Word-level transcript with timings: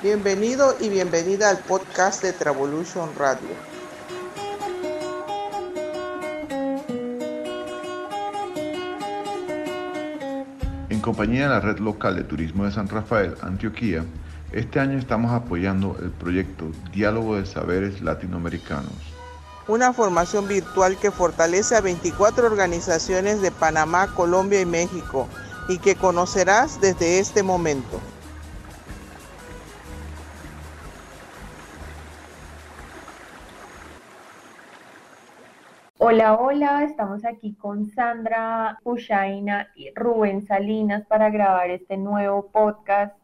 Bienvenido 0.00 0.76
y 0.78 0.88
bienvenida 0.90 1.50
al 1.50 1.58
podcast 1.58 2.22
de 2.22 2.32
Travolution 2.32 3.10
Radio. 3.16 3.48
En 10.88 11.00
compañía 11.00 11.42
de 11.42 11.48
la 11.48 11.58
Red 11.58 11.80
Local 11.80 12.14
de 12.14 12.22
Turismo 12.22 12.64
de 12.64 12.70
San 12.70 12.88
Rafael, 12.88 13.34
Antioquía, 13.42 14.04
este 14.52 14.78
año 14.78 14.96
estamos 14.98 15.32
apoyando 15.32 15.96
el 16.00 16.12
proyecto 16.12 16.66
Diálogo 16.92 17.34
de 17.34 17.44
Saberes 17.44 18.00
Latinoamericanos. 18.00 18.92
Una 19.66 19.92
formación 19.92 20.46
virtual 20.46 20.96
que 20.96 21.10
fortalece 21.10 21.74
a 21.74 21.80
24 21.80 22.46
organizaciones 22.46 23.42
de 23.42 23.50
Panamá, 23.50 24.06
Colombia 24.14 24.60
y 24.60 24.66
México 24.66 25.26
y 25.68 25.78
que 25.78 25.96
conocerás 25.96 26.80
desde 26.80 27.18
este 27.18 27.42
momento. 27.42 28.00
Hola, 36.10 36.36
hola, 36.36 36.84
estamos 36.84 37.26
aquí 37.26 37.52
con 37.52 37.84
Sandra 37.84 38.78
Pushaina 38.82 39.68
y 39.76 39.90
Rubén 39.94 40.40
Salinas 40.40 41.04
para 41.04 41.28
grabar 41.28 41.68
este 41.68 41.98
nuevo 41.98 42.50
podcast 42.50 43.14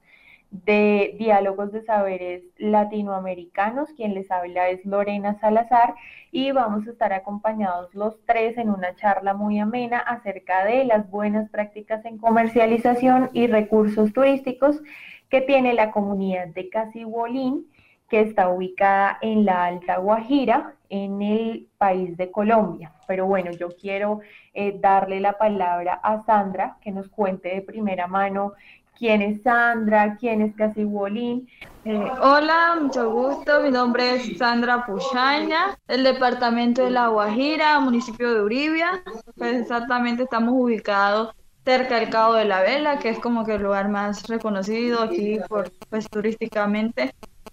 de 0.51 1.15
Diálogos 1.19 1.73
de 1.73 1.81
Saberes 1.81 2.43
Latinoamericanos. 2.59 3.89
Quien 3.97 4.13
les 4.13 4.31
habla 4.31 4.69
es 4.69 4.85
Lorena 4.85 5.41
Salazar 5.41 5.95
y 6.31 6.53
vamos 6.53 6.87
a 6.87 6.91
estar 6.91 7.15
acompañados 7.15 7.95
los 7.95 8.23
tres 8.27 8.59
en 8.59 8.69
una 8.69 8.95
charla 8.97 9.33
muy 9.33 9.59
amena 9.61 10.01
acerca 10.01 10.67
de 10.67 10.85
las 10.85 11.09
buenas 11.09 11.49
prácticas 11.49 12.05
en 12.05 12.19
comercialización 12.19 13.31
y 13.33 13.47
recursos 13.47 14.13
turísticos 14.13 14.83
que 15.31 15.41
tiene 15.41 15.73
la 15.73 15.91
comunidad 15.91 16.49
de 16.49 16.69
Casibolín 16.69 17.67
que 18.15 18.21
está 18.21 18.49
ubicada 18.49 19.19
en 19.23 19.45
la 19.45 19.65
Alta 19.65 19.97
Guajira, 19.97 20.77
en 20.89 21.21
el 21.21 21.67
país 21.79 22.17
de 22.17 22.31
Colombia. 22.31 22.93
Pero 23.09 23.27
bueno, 23.27 23.51
yo 23.51 23.71
quiero 23.71 24.21
eh, 24.53 24.79
darle 24.81 25.19
la 25.19 25.37
palabra 25.37 25.95
a 25.95 26.23
Sandra, 26.23 26.77
que 26.81 26.93
nos 26.93 27.09
cuente 27.09 27.49
de 27.49 27.61
primera 27.61 28.07
mano 28.07 28.53
quién 28.97 29.21
es 29.21 29.43
Sandra, 29.43 30.17
quién 30.17 30.43
es 30.43 30.55
Casibolín. 30.55 31.49
Eh, 31.85 32.09
hola, 32.21 32.79
mucho 32.81 33.11
gusto. 33.11 33.61
Mi 33.63 33.73
nombre 33.73 34.15
es 34.15 34.39
Sandra 34.39 34.87
Puchaña, 34.87 35.77
del 35.89 36.05
departamento 36.05 36.85
de 36.85 36.93
La 36.93 37.09
Guajira, 37.09 37.81
municipio 37.81 38.33
de 38.33 38.43
Uribia. 38.43 39.03
Pues 39.37 39.63
exactamente 39.63 40.23
estamos 40.23 40.55
ubicados 40.57 41.35
cerca 41.65 41.99
del 41.99 42.11
Cabo 42.11 42.35
de 42.35 42.45
la 42.45 42.61
Vela, 42.61 43.01
que 43.01 43.09
es 43.09 43.19
como 43.19 43.45
que 43.45 43.57
el 43.57 43.63
lugar 43.63 43.89
más 43.89 44.29
reconocido 44.29 45.03
aquí 45.03 45.41
por, 45.49 45.73
pues, 45.91 46.09
turísticamente. 46.09 47.13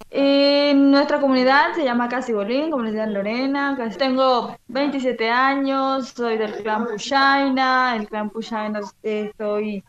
Y 0.10 0.74
nuestra 0.74 1.20
comunidad 1.20 1.74
se 1.76 1.84
llama 1.84 2.10
Casibolín, 2.10 2.72
comunidad 2.72 3.10
Lorena. 3.10 3.78
Tengo 3.98 4.56
27 4.68 5.30
años, 5.30 6.10
soy 6.10 6.38
del 6.38 6.54
clan 6.64 6.86
Pushaina. 6.86 7.96
El 7.96 8.08
clan 8.08 8.30
Pushaina 8.30 8.80
eh, 9.04 9.32
soy 9.38 9.84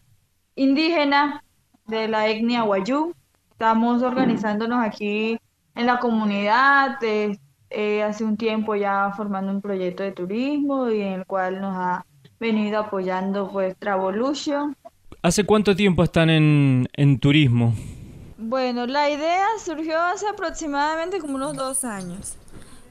indígena 0.57 1.43
de 1.87 2.09
la 2.09 2.29
etnia 2.29 2.65
Wayú. 2.65 3.15
Estamos 3.53 4.03
organizándonos 4.03 4.85
aquí 4.85 5.39
en 5.75 5.87
la 5.87 5.99
comunidad 5.99 6.99
eh, 7.75 8.03
hace 8.03 8.25
un 8.25 8.37
tiempo 8.37 8.75
ya 8.75 9.13
formando 9.17 9.51
un 9.51 9.63
proyecto 9.63 10.03
de 10.03 10.13
turismo 10.13 10.91
y 10.91 11.01
en 11.01 11.13
el 11.21 11.27
cual 11.27 11.61
nos 11.61 11.75
ha 11.75 12.05
venido 12.39 12.79
apoyando 12.79 13.51
pues 13.51 13.77
Travolution. 13.77 14.77
¿Hace 15.23 15.45
cuánto 15.45 15.75
tiempo 15.75 16.03
están 16.03 16.29
en, 16.29 16.89
en 16.95 17.19
turismo? 17.19 17.75
Bueno, 18.45 18.87
la 18.87 19.09
idea 19.09 19.47
surgió 19.65 20.01
hace 20.01 20.27
aproximadamente 20.27 21.21
como 21.21 21.37
unos 21.37 21.55
dos 21.55 21.85
años. 21.85 22.33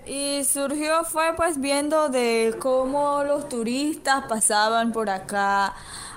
Y 0.06 0.46
surgió 0.46 1.04
fue 1.04 1.34
pues 1.36 1.60
viendo 1.60 2.08
de 2.08 2.56
cómo 2.58 3.26
los 3.26 3.50
turistas 3.50 4.24
pasaban 4.30 4.94
por 4.94 5.10
acá 5.10 5.74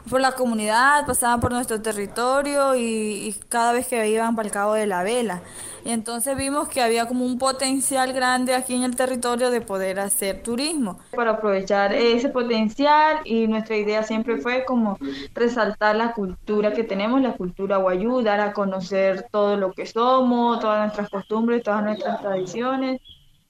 por 0.09 0.21
la 0.21 0.33
comunidad, 0.33 1.07
pasaban 1.07 1.41
por 1.41 1.53
nuestro 1.53 1.81
territorio 1.81 2.75
y, 2.75 3.35
cada 3.49 3.73
vez 3.73 3.89
que 3.89 4.09
iban 4.09 4.37
para 4.37 4.47
el 4.47 4.53
Cabo 4.53 4.75
de 4.75 4.87
la 4.87 5.03
Vela. 5.03 5.43
Y 5.85 5.91
entonces 5.91 6.37
vimos 6.37 6.69
que 6.69 6.81
había 6.81 7.07
como 7.07 7.27
un 7.27 7.39
potencial 7.39 8.13
grande 8.13 8.55
aquí 8.55 8.75
en 8.75 8.85
el 8.85 8.97
territorio 8.97 9.51
de 9.51 9.61
poder 9.61 10.01
hacer 10.01 10.43
turismo. 10.43 10.99
Para 11.15 11.33
aprovechar 11.33 11.93
ese 11.93 12.31
potencial 12.31 13.19
y 13.25 13.47
nuestra 13.47 13.77
idea 13.77 14.03
siempre 14.03 14.39
fue 14.39 14.65
como 14.65 14.99
resaltar 15.35 15.97
la 15.97 16.13
cultura 16.13 16.73
que 16.73 16.85
tenemos, 16.85 17.21
la 17.21 17.33
cultura 17.33 17.77
guayú, 17.77 18.23
dar 18.23 18.41
a 18.41 18.53
conocer 18.53 19.27
todo 19.31 19.57
lo 19.57 19.73
que 19.73 19.85
somos, 19.85 20.61
todas 20.61 20.81
nuestras 20.81 21.11
costumbres, 21.11 21.63
todas 21.63 21.85
nuestras 21.85 22.21
tradiciones. 22.21 23.01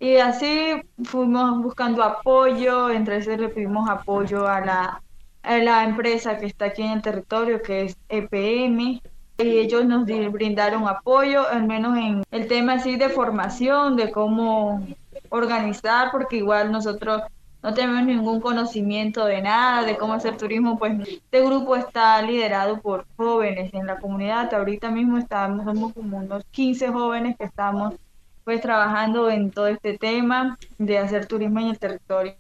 Y 0.01 0.17
así 0.17 0.83
fuimos 1.05 1.63
buscando 1.63 2.03
apoyo, 2.03 2.91
entre 2.91 3.19
ese 3.19 3.37
le 3.37 3.49
pedimos 3.49 3.89
apoyo 3.89 4.47
a 4.47 4.61
la 4.61 5.04
la 5.45 5.85
empresa 5.85 6.39
que 6.39 6.47
está 6.47 6.67
aquí 6.67 6.83
en 6.83 6.93
el 6.93 7.03
territorio, 7.03 7.63
que 7.63 7.85
es 7.85 7.97
EPM, 8.09 9.01
y 9.39 9.59
ellos 9.59 9.85
nos 9.85 10.07
brindaron 10.07 10.87
apoyo, 10.87 11.49
al 11.49 11.65
menos 11.65 11.97
en 11.99 12.23
el 12.31 12.47
tema 12.47 12.75
así 12.75 12.97
de 12.97 13.09
formación, 13.09 13.97
de 13.97 14.11
cómo 14.11 14.87
organizar, 15.29 16.11
porque 16.13 16.37
igual 16.37 16.71
nosotros 16.71 17.23
no 17.63 17.75
tenemos 17.75 18.05
ningún 18.05 18.41
conocimiento 18.41 19.25
de 19.25 19.43
nada, 19.43 19.85
de 19.85 19.97
cómo 19.97 20.13
hacer 20.13 20.37
turismo, 20.37 20.79
pues 20.79 21.09
este 21.09 21.41
grupo 21.41 21.75
está 21.77 22.21
liderado 22.23 22.81
por 22.81 23.07
jóvenes 23.17 23.73
en 23.75 23.87
la 23.87 23.99
comunidad, 23.99 24.53
ahorita 24.53 24.91
mismo 24.91 25.19
estamos, 25.19 25.65
somos 25.65 25.95
como 25.95 26.19
unos 26.19 26.45
15 26.51 26.89
jóvenes 26.89 27.37
que 27.37 27.45
estamos 27.45 27.95
pues 28.45 28.61
trabajando 28.61 29.31
en 29.31 29.51
todo 29.51 29.69
este 29.69 29.97
tema 29.97 30.59
de 30.77 30.99
hacer 30.99 31.27
turismo 31.27 31.61
en 31.61 31.69
el 31.69 31.79
territorio 31.79 32.35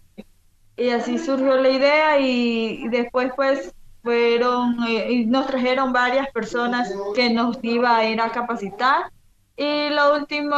y 0.76 0.90
así 0.90 1.18
surgió 1.18 1.56
la 1.56 1.70
idea 1.70 2.20
y, 2.20 2.88
después 2.88 3.32
pues 3.36 3.74
fueron 4.02 4.76
eh, 4.86 5.12
y 5.12 5.26
nos 5.26 5.46
trajeron 5.46 5.92
varias 5.92 6.30
personas 6.32 6.92
que 7.14 7.30
nos 7.30 7.58
iba 7.62 7.96
a 7.96 8.04
ir 8.04 8.20
a 8.20 8.30
capacitar 8.30 9.10
y 9.56 9.88
lo 9.90 10.16
último 10.16 10.56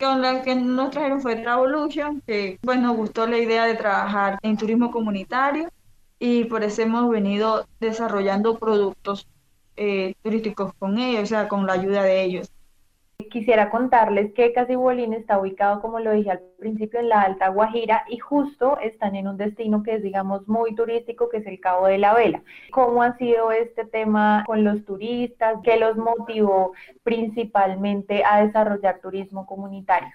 con 0.00 0.22
la 0.22 0.42
que 0.42 0.54
nos 0.54 0.90
trajeron 0.90 1.20
fue 1.20 1.36
Travolution 1.36 2.22
que 2.26 2.58
pues 2.62 2.80
nos 2.80 2.96
gustó 2.96 3.26
la 3.26 3.38
idea 3.38 3.66
de 3.66 3.74
trabajar 3.74 4.38
en 4.42 4.56
turismo 4.56 4.90
comunitario 4.90 5.68
y 6.18 6.44
por 6.44 6.64
eso 6.64 6.82
hemos 6.82 7.08
venido 7.10 7.66
desarrollando 7.78 8.58
productos 8.58 9.28
eh, 9.76 10.14
turísticos 10.22 10.72
con 10.78 10.98
ellos, 10.98 11.22
o 11.22 11.26
sea, 11.26 11.46
con 11.46 11.66
la 11.66 11.74
ayuda 11.74 12.02
de 12.02 12.24
ellos. 12.24 12.50
Quisiera 13.32 13.68
contarles 13.68 14.32
que 14.32 14.52
Casibolín 14.52 15.12
está 15.12 15.40
ubicado, 15.40 15.80
como 15.80 15.98
lo 15.98 16.12
dije 16.12 16.30
al 16.30 16.40
principio, 16.56 17.00
en 17.00 17.08
la 17.08 17.22
Alta 17.22 17.48
Guajira 17.48 18.04
y 18.08 18.18
justo 18.18 18.78
están 18.78 19.16
en 19.16 19.26
un 19.26 19.36
destino 19.36 19.82
que 19.82 19.96
es, 19.96 20.04
digamos, 20.04 20.46
muy 20.46 20.72
turístico, 20.76 21.28
que 21.28 21.38
es 21.38 21.46
el 21.48 21.58
Cabo 21.58 21.88
de 21.88 21.98
la 21.98 22.14
Vela. 22.14 22.42
¿Cómo 22.70 23.02
ha 23.02 23.16
sido 23.18 23.50
este 23.50 23.84
tema 23.84 24.44
con 24.46 24.62
los 24.62 24.84
turistas? 24.84 25.56
¿Qué 25.64 25.78
los 25.78 25.96
motivó 25.96 26.74
principalmente 27.02 28.22
a 28.24 28.44
desarrollar 28.44 29.00
turismo 29.00 29.46
comunitario? 29.46 30.10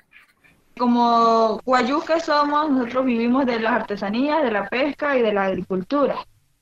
Como 0.77 1.59
guayú 1.65 1.99
que 2.07 2.21
somos, 2.21 2.71
nosotros 2.71 3.03
vivimos 3.03 3.45
de 3.45 3.59
las 3.59 3.73
artesanías, 3.73 4.43
de 4.43 4.51
la 4.51 4.69
pesca 4.69 5.17
y 5.17 5.21
de 5.21 5.33
la 5.33 5.43
agricultura. 5.43 6.15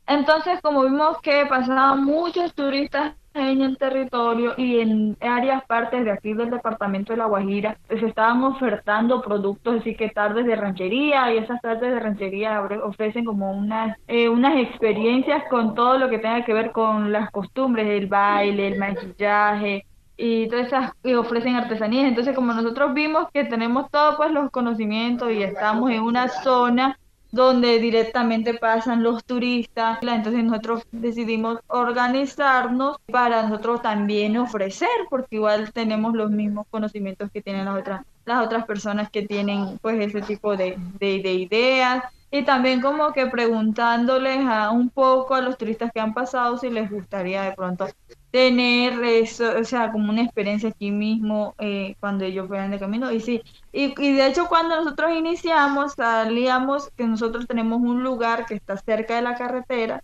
Entonces, 0.07 0.59
como 0.61 0.83
vimos 0.83 1.21
que 1.21 1.45
pasaban 1.45 2.03
muchos 2.03 2.55
turistas 2.55 3.13
en 3.33 3.61
el 3.61 3.77
territorio 3.77 4.53
y 4.57 4.79
en 4.79 5.17
áreas 5.21 5.63
partes 5.65 6.03
de 6.03 6.11
aquí 6.11 6.33
del 6.33 6.49
departamento 6.49 7.13
de 7.13 7.17
La 7.17 7.25
Guajira 7.25 7.77
se 7.87 8.05
estaban 8.05 8.43
ofertando 8.43 9.21
productos 9.21 9.81
así 9.81 9.95
que 9.95 10.09
tardes 10.09 10.45
de 10.45 10.55
ranchería 10.55 11.33
y 11.33 11.37
esas 11.37 11.61
tardes 11.61 11.93
de 11.93 11.99
ranchería 11.99 12.61
ofrecen 12.83 13.25
como 13.25 13.51
unas 13.51 13.97
eh, 14.07 14.27
unas 14.27 14.57
experiencias 14.57 15.43
con 15.49 15.75
todo 15.75 15.97
lo 15.97 16.09
que 16.09 16.19
tenga 16.19 16.43
que 16.43 16.53
ver 16.53 16.71
con 16.71 17.11
las 17.11 17.31
costumbres 17.31 17.87
el 17.87 18.07
baile 18.07 18.67
el 18.67 18.79
maquillaje 18.79 19.85
y 20.17 20.47
todas 20.49 20.67
esas 20.67 20.93
que 21.01 21.17
ofrecen 21.17 21.55
artesanías. 21.55 22.05
Entonces 22.05 22.35
como 22.35 22.53
nosotros 22.53 22.93
vimos 22.93 23.27
que 23.33 23.43
tenemos 23.45 23.89
todos 23.89 24.15
pues 24.17 24.31
los 24.31 24.51
conocimientos 24.51 25.31
y 25.31 25.41
estamos 25.41 25.89
en 25.89 26.03
una 26.03 26.27
zona 26.27 26.99
donde 27.31 27.79
directamente 27.79 28.53
pasan 28.53 29.03
los 29.03 29.23
turistas. 29.23 29.99
Entonces 30.01 30.43
nosotros 30.43 30.83
decidimos 30.91 31.59
organizarnos 31.67 32.97
para 33.11 33.43
nosotros 33.43 33.81
también 33.81 34.37
ofrecer, 34.37 34.89
porque 35.09 35.37
igual 35.37 35.71
tenemos 35.73 36.13
los 36.13 36.31
mismos 36.31 36.67
conocimientos 36.69 37.31
que 37.31 37.41
tienen 37.41 37.65
las 37.65 37.79
otras, 37.79 38.01
las 38.25 38.45
otras 38.45 38.65
personas 38.65 39.09
que 39.09 39.23
tienen 39.23 39.79
pues 39.81 39.99
ese 39.99 40.21
tipo 40.21 40.55
de, 40.55 40.75
de, 40.99 41.21
de 41.21 41.33
ideas 41.33 42.03
y 42.31 42.43
también 42.43 42.81
como 42.81 43.11
que 43.11 43.27
preguntándoles 43.27 44.45
a 44.47 44.71
un 44.71 44.89
poco 44.89 45.35
a 45.35 45.41
los 45.41 45.57
turistas 45.57 45.91
que 45.93 45.99
han 45.99 46.13
pasado 46.13 46.57
si 46.57 46.69
les 46.69 46.89
gustaría 46.89 47.43
de 47.43 47.51
pronto 47.51 47.87
tener 48.31 49.03
eso, 49.03 49.59
o 49.59 49.63
sea, 49.65 49.91
como 49.91 50.09
una 50.09 50.23
experiencia 50.23 50.69
aquí 50.69 50.89
mismo 50.89 51.53
eh, 51.59 51.95
cuando 51.99 52.25
ellos 52.25 52.47
fueran 52.47 52.71
de 52.71 52.79
camino. 52.79 53.11
Y 53.11 53.19
sí, 53.19 53.41
y, 53.73 53.93
de 53.93 54.27
hecho 54.27 54.47
cuando 54.47 54.75
nosotros 54.77 55.11
iniciamos, 55.11 55.93
salíamos 55.93 56.89
que 56.95 57.05
nosotros 57.05 57.45
tenemos 57.47 57.81
un 57.81 58.03
lugar 58.03 58.45
que 58.45 58.55
está 58.55 58.77
cerca 58.77 59.15
de 59.15 59.21
la 59.21 59.35
carretera 59.35 60.03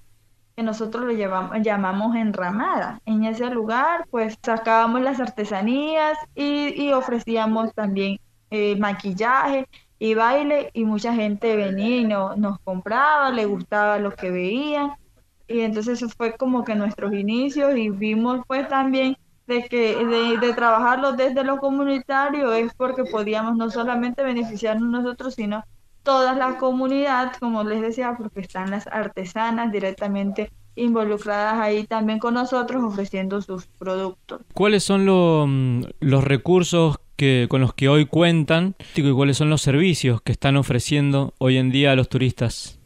que 0.55 0.63
nosotros 0.63 1.05
lo 1.05 1.11
llevamos, 1.13 1.57
llamamos 1.61 2.15
enramada. 2.15 2.99
En 3.05 3.23
ese 3.25 3.49
lugar, 3.49 4.07
pues 4.09 4.37
sacábamos 4.43 5.01
las 5.01 5.19
artesanías 5.19 6.17
y, 6.35 6.91
ofrecíamos 6.93 7.73
también 7.75 8.19
eh, 8.49 8.75
maquillaje 8.77 9.67
y 9.99 10.15
baile 10.15 10.71
y 10.73 10.83
mucha 10.85 11.13
gente 11.13 11.55
venía 11.55 11.97
y 11.97 12.05
nos 12.05 12.59
compraba, 12.63 13.29
le 13.31 13.45
gustaba 13.45 13.99
lo 13.99 14.11
que 14.15 14.31
veían 14.31 14.93
y 15.47 15.61
entonces 15.61 16.01
eso 16.01 16.13
fue 16.15 16.35
como 16.35 16.63
que 16.63 16.75
nuestros 16.75 17.13
inicios 17.13 17.75
y 17.77 17.89
vimos 17.89 18.41
pues 18.47 18.67
también 18.67 19.17
de 19.47 19.63
que 19.63 19.95
de, 20.05 20.37
de, 20.37 20.53
trabajarlo 20.53 21.13
desde 21.13 21.43
lo 21.43 21.57
comunitario 21.57 22.51
es 22.51 22.73
porque 22.73 23.05
podíamos 23.05 23.55
no 23.55 23.69
solamente 23.69 24.23
beneficiarnos 24.23 24.89
nosotros 24.89 25.35
sino 25.35 25.63
toda 26.03 26.33
la 26.33 26.57
comunidad 26.57 27.33
como 27.39 27.63
les 27.63 27.81
decía 27.81 28.15
porque 28.17 28.41
están 28.41 28.71
las 28.71 28.87
artesanas 28.87 29.71
directamente 29.71 30.51
involucradas 30.77 31.59
ahí 31.59 31.85
también 31.85 32.19
con 32.19 32.35
nosotros 32.35 32.83
ofreciendo 32.83 33.41
sus 33.41 33.65
productos. 33.65 34.41
¿Cuáles 34.53 34.83
son 34.83 35.05
mm, 35.05 35.85
los 35.99 36.23
recursos 36.23 36.97
que, 37.15 37.47
con 37.49 37.61
los 37.61 37.73
que 37.73 37.89
hoy 37.89 38.05
cuentan 38.05 38.75
y 38.95 39.11
cuáles 39.11 39.37
son 39.37 39.49
los 39.49 39.61
servicios 39.61 40.21
que 40.21 40.31
están 40.31 40.55
ofreciendo 40.55 41.33
hoy 41.39 41.57
en 41.57 41.71
día 41.71 41.91
a 41.91 41.95
los 41.95 42.09
turistas? 42.09 42.76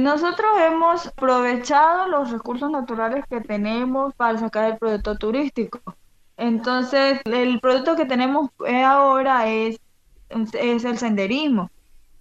Nosotros 0.00 0.50
hemos 0.60 1.06
aprovechado 1.06 2.08
los 2.08 2.30
recursos 2.30 2.70
naturales 2.70 3.24
que 3.28 3.40
tenemos 3.40 4.14
para 4.14 4.38
sacar 4.38 4.72
el 4.72 4.78
producto 4.78 5.16
turístico. 5.16 5.80
Entonces, 6.36 7.20
el 7.24 7.58
producto 7.60 7.96
que 7.96 8.04
tenemos 8.04 8.50
ahora 8.84 9.48
es, 9.48 9.80
es 10.28 10.84
el 10.84 10.98
senderismo. 10.98 11.70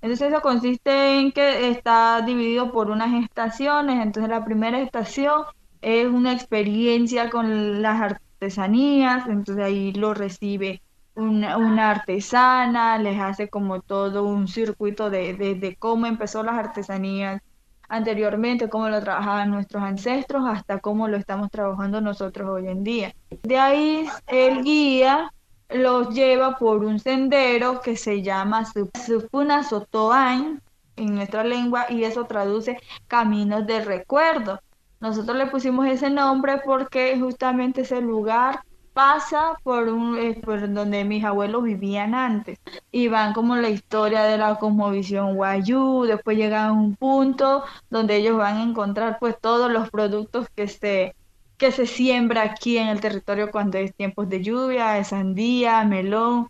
Entonces, 0.02 0.30
eso 0.30 0.42
consiste 0.42 1.20
en 1.20 1.32
que 1.32 1.70
está 1.70 2.22
dividido 2.22 2.72
por 2.72 2.90
unas 2.90 3.24
estaciones. 3.24 4.04
Entonces, 4.04 4.30
la 4.30 4.44
primera 4.44 4.80
estación 4.80 5.44
es 5.82 6.08
una 6.08 6.34
experiencia 6.34 7.30
con 7.30 7.82
las 7.82 8.02
artesanías. 8.02 9.28
Entonces, 9.28 9.64
ahí 9.64 9.94
lo 9.94 10.14
recibe 10.14 10.82
una, 11.16 11.92
artesana, 11.92 12.98
les 12.98 13.20
hace 13.20 13.50
como 13.50 13.82
todo 13.82 14.24
un 14.24 14.48
circuito 14.48 15.10
de, 15.10 15.34
de, 15.34 15.56
de 15.56 15.76
cómo 15.76 16.06
empezó 16.08 16.44
las 16.44 16.56
artesanías 16.56 17.42
anteriormente, 17.88 18.70
cómo 18.70 18.90
lo 18.90 19.02
trabajaban 19.02 19.52
nuestros 19.52 19.84
ancestros, 19.84 20.44
hasta 20.48 20.80
cómo 20.80 21.08
lo 21.08 21.18
estamos 21.18 21.50
trabajando 21.52 22.02
nosotros 22.02 22.50
hoy 22.50 22.68
en 22.68 22.84
día. 22.84 23.14
De 23.44 23.58
ahí 23.58 24.08
el 24.28 24.64
guía 24.64 25.32
los 25.70 26.14
lleva 26.14 26.58
por 26.58 26.84
un 26.84 27.00
sendero 27.00 27.82
que 27.82 27.98
se 27.98 28.22
llama 28.22 28.66
Supuna 28.66 29.64
Sotoain 29.64 30.62
en 30.96 31.16
nuestra 31.16 31.44
lengua 31.44 31.86
y 31.90 32.04
eso 32.04 32.26
traduce 32.26 32.78
caminos 33.08 33.66
de 33.68 33.84
recuerdo. 33.84 34.60
Nosotros 35.00 35.38
le 35.38 35.48
pusimos 35.48 35.88
ese 35.88 36.10
nombre 36.10 36.62
porque 36.66 37.18
justamente 37.20 37.82
ese 37.82 38.02
lugar 38.02 38.62
pasa 38.98 39.60
por 39.62 39.90
un 39.90 40.18
eh, 40.18 40.42
por 40.44 40.74
donde 40.74 41.04
mis 41.04 41.24
abuelos 41.24 41.64
vivían 41.64 42.16
antes 42.16 42.58
y 42.92 43.08
van 43.10 43.32
como 43.34 43.56
la 43.56 43.70
historia 43.70 44.24
de 44.24 44.40
la 44.40 44.56
cosmovisión 44.58 45.36
guayú, 45.36 46.06
después 46.08 46.36
llegan 46.36 46.66
a 46.70 46.72
un 46.72 46.96
punto 46.96 47.64
donde 47.92 48.16
ellos 48.16 48.38
van 48.38 48.58
a 48.58 48.64
encontrar 48.64 49.20
pues 49.20 49.40
todos 49.40 49.72
los 49.72 49.92
productos 49.92 50.48
que 50.56 50.68
se 50.68 51.16
que 51.58 51.72
se 51.72 51.86
siembra 51.86 52.42
aquí 52.42 52.80
en 52.80 52.88
el 52.88 53.00
territorio 53.00 53.52
cuando 53.52 53.78
es 53.78 53.94
tiempos 53.96 54.30
de 54.30 54.42
lluvia, 54.42 54.94
de 54.94 55.04
sandía, 55.04 55.84
melón. 55.84 56.50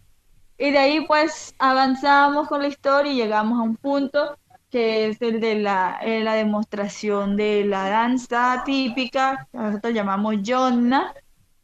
Y 0.57 0.71
de 0.71 0.77
ahí 0.77 1.05
pues 1.05 1.53
avanzamos 1.59 2.47
con 2.47 2.61
la 2.61 2.69
historia 2.69 3.11
y 3.11 3.15
llegamos 3.17 3.59
a 3.59 3.63
un 3.63 3.75
punto 3.75 4.37
que 4.71 5.07
es 5.09 5.21
el 5.21 5.41
de 5.41 5.55
la, 5.55 5.99
eh, 6.01 6.23
la 6.23 6.35
demostración 6.35 7.35
de 7.35 7.65
la 7.65 7.89
danza 7.89 8.63
típica, 8.65 9.47
nosotros 9.53 9.93
llamamos 9.93 10.35
yonna, 10.43 11.13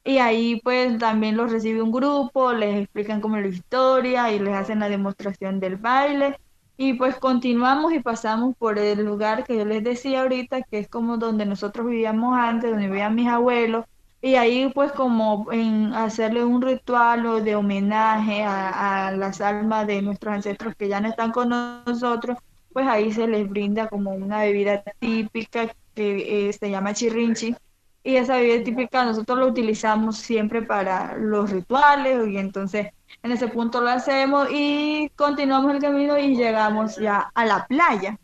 y 0.03 0.17
ahí 0.17 0.59
pues 0.63 0.97
también 0.97 1.37
los 1.37 1.51
recibe 1.51 1.81
un 1.81 1.91
grupo, 1.91 2.51
les 2.53 2.81
explican 2.83 3.21
cómo 3.21 3.37
es 3.37 3.43
la 3.43 3.49
historia 3.49 4.31
y 4.33 4.39
les 4.39 4.53
hacen 4.53 4.79
la 4.79 4.89
demostración 4.89 5.59
del 5.59 5.77
baile. 5.77 6.39
Y 6.75 6.93
pues 6.93 7.15
continuamos 7.17 7.93
y 7.93 7.99
pasamos 7.99 8.55
por 8.57 8.79
el 8.79 9.05
lugar 9.05 9.45
que 9.45 9.57
yo 9.57 9.65
les 9.65 9.83
decía 9.83 10.21
ahorita, 10.21 10.63
que 10.63 10.79
es 10.79 10.89
como 10.89 11.17
donde 11.17 11.45
nosotros 11.45 11.87
vivíamos 11.87 12.37
antes, 12.37 12.71
donde 12.71 12.87
vivían 12.87 13.15
mis 13.15 13.27
abuelos. 13.29 13.85
Y 14.21 14.35
ahí 14.35 14.71
pues 14.73 14.91
como 14.91 15.51
en 15.51 15.93
hacerle 15.93 16.43
un 16.45 16.61
ritual 16.61 17.25
o 17.25 17.41
de 17.41 17.55
homenaje 17.55 18.43
a, 18.43 19.11
las 19.11 19.41
almas 19.41 19.87
de 19.87 20.01
nuestros 20.01 20.33
ancestros 20.33 20.75
que 20.75 20.87
ya 20.89 20.99
no 21.01 21.09
están 21.09 21.31
con 21.31 21.49
nosotros, 21.49 22.37
pues 22.73 22.87
ahí 22.87 23.11
se 23.13 23.27
les 23.27 23.49
brinda 23.49 23.87
como 23.87 24.11
una 24.11 24.39
bebida 24.41 24.83
típica 24.99 25.67
que 25.95 26.49
eh, 26.49 26.53
se 26.53 26.69
llama 26.69 26.93
chirrinchi 26.93 27.55
y 28.03 28.17
esa 28.17 28.35
bebida 28.35 28.63
típica 28.63 29.05
nosotros 29.05 29.39
lo 29.39 29.47
utilizamos 29.47 30.17
siempre 30.17 30.61
para 30.61 31.17
los 31.17 31.51
rituales 31.51 32.27
y 32.27 32.37
entonces 32.37 32.87
en 33.21 33.31
ese 33.31 33.47
punto 33.47 33.81
lo 33.81 33.89
hacemos 33.89 34.49
y 34.51 35.09
continuamos 35.15 35.73
el 35.73 35.81
camino 35.81 36.17
y 36.17 36.35
llegamos 36.35 36.97
ya 36.97 37.31
a 37.33 37.45
la 37.45 37.65
playa. 37.67 38.19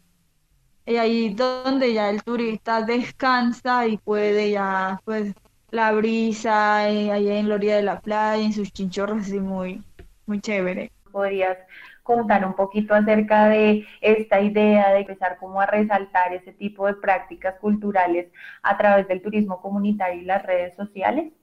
Y 0.86 0.98
ahí 0.98 1.34
donde 1.34 1.94
ya 1.94 2.10
el 2.10 2.24
turista 2.24 2.82
descansa 2.82 3.88
y 3.88 3.98
puede 3.98 4.52
ya 4.52 5.00
pues 5.06 5.34
la 5.72 5.92
brisa 5.94 6.78
ahí 6.78 7.30
en 7.30 7.48
la 7.48 7.56
orilla 7.56 7.76
de 7.78 7.84
la 7.84 8.02
playa, 8.02 8.44
en 8.44 8.54
sus 8.54 8.74
chinchorros 8.74 9.22
así 9.22 9.40
muy, 9.40 9.84
muy 10.26 10.42
chévere. 10.42 10.92
Podrías 11.20 11.58
contar 12.02 12.46
un 12.46 12.54
poquito 12.54 12.96
acerca 12.96 13.50
de 13.50 13.86
esta 14.00 14.40
idea 14.40 14.94
de 14.94 15.00
empezar 15.02 15.38
como 15.38 15.60
a 15.60 15.66
resaltar 15.66 16.32
ese 16.34 16.54
tipo 16.54 16.88
de 16.88 16.94
prácticas 16.94 17.56
culturales 17.60 18.32
a 18.64 18.78
través 18.78 19.06
del 19.10 19.22
turismo 19.22 19.62
comunitario 19.62 20.22
y 20.22 20.26
las 20.26 20.42
redes 20.44 20.74
sociales? 20.78 21.34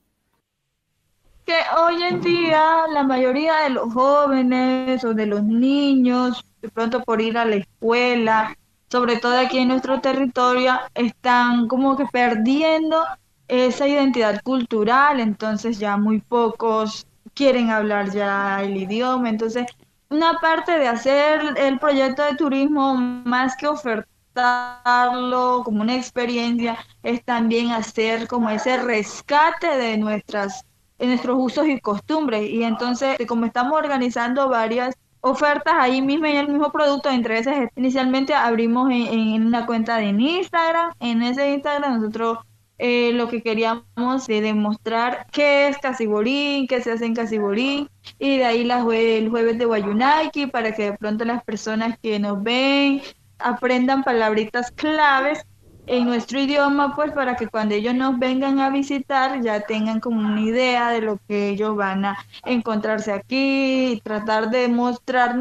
Que 1.44 1.58
hoy 1.78 2.02
en 2.02 2.22
día 2.22 2.86
la 2.90 3.02
mayoría 3.02 3.64
de 3.64 3.70
los 3.70 3.92
jóvenes 3.92 5.04
o 5.04 5.12
de 5.12 5.26
los 5.26 5.42
niños, 5.42 6.42
de 6.62 6.70
pronto 6.70 7.02
por 7.02 7.20
ir 7.20 7.36
a 7.36 7.44
la 7.44 7.56
escuela, 7.56 8.56
sobre 8.88 9.18
todo 9.18 9.38
aquí 9.38 9.58
en 9.58 9.68
nuestro 9.68 10.00
territorio, 10.00 10.72
están 10.94 11.68
como 11.68 11.98
que 11.98 12.06
perdiendo 12.06 13.04
esa 13.46 13.86
identidad 13.86 14.40
cultural, 14.42 15.20
entonces 15.20 15.78
ya 15.78 15.98
muy 15.98 16.20
pocos 16.20 17.06
quieren 17.36 17.70
hablar 17.70 18.10
ya 18.10 18.62
el 18.62 18.76
idioma, 18.76 19.28
entonces 19.28 19.66
una 20.08 20.38
parte 20.40 20.78
de 20.78 20.88
hacer 20.88 21.40
el 21.56 21.78
proyecto 21.78 22.24
de 22.24 22.34
turismo, 22.36 22.94
más 22.94 23.56
que 23.56 23.66
ofertarlo 23.66 25.62
como 25.64 25.82
una 25.82 25.96
experiencia, 25.96 26.78
es 27.02 27.24
también 27.24 27.70
hacer 27.70 28.26
como 28.26 28.50
ese 28.50 28.78
rescate 28.78 29.76
de 29.76 29.98
nuestras 29.98 30.64
de 30.98 31.06
nuestros 31.08 31.36
usos 31.38 31.66
y 31.68 31.78
costumbres. 31.80 32.48
Y 32.48 32.62
entonces, 32.62 33.18
como 33.28 33.44
estamos 33.44 33.74
organizando 33.74 34.48
varias 34.48 34.94
ofertas 35.20 35.74
ahí 35.78 36.00
mismo 36.00 36.26
en 36.26 36.36
el 36.36 36.48
mismo 36.48 36.72
producto, 36.72 37.10
entre 37.10 37.38
esas, 37.38 37.68
inicialmente 37.76 38.32
abrimos 38.32 38.90
en 38.90 39.46
una 39.46 39.66
cuenta 39.66 39.96
de 39.98 40.06
Instagram. 40.06 40.92
En 41.00 41.22
ese 41.22 41.52
Instagram 41.52 42.00
nosotros 42.00 42.38
eh, 42.78 43.12
lo 43.12 43.28
que 43.28 43.42
queríamos 43.42 44.26
de 44.26 44.40
demostrar 44.40 45.26
qué 45.32 45.68
es 45.68 45.78
Casibolín, 45.78 46.66
qué 46.66 46.82
se 46.82 46.92
hace 46.92 47.06
en 47.06 47.14
Casibolín, 47.14 47.88
y 48.18 48.38
de 48.38 48.44
ahí 48.44 48.64
la 48.64 48.80
el 48.80 49.28
jueves 49.30 49.58
de 49.58 49.64
Guayunaiki 49.64 50.46
para 50.46 50.72
que 50.72 50.90
de 50.90 50.98
pronto 50.98 51.24
las 51.24 51.42
personas 51.44 51.98
que 52.02 52.18
nos 52.18 52.42
ven 52.42 53.02
aprendan 53.38 54.02
palabritas 54.04 54.70
claves 54.70 55.44
en 55.86 56.04
nuestro 56.04 56.40
idioma, 56.40 56.96
pues 56.96 57.12
para 57.12 57.36
que 57.36 57.46
cuando 57.46 57.74
ellos 57.74 57.94
nos 57.94 58.18
vengan 58.18 58.58
a 58.58 58.70
visitar 58.70 59.40
ya 59.42 59.60
tengan 59.60 60.00
como 60.00 60.20
una 60.20 60.40
idea 60.40 60.90
de 60.90 61.00
lo 61.00 61.18
que 61.28 61.50
ellos 61.50 61.76
van 61.76 62.04
a 62.04 62.18
encontrarse 62.44 63.12
aquí 63.12 63.92
y 63.92 64.00
tratar 64.00 64.50
de 64.50 64.68
mostrar 64.68 65.36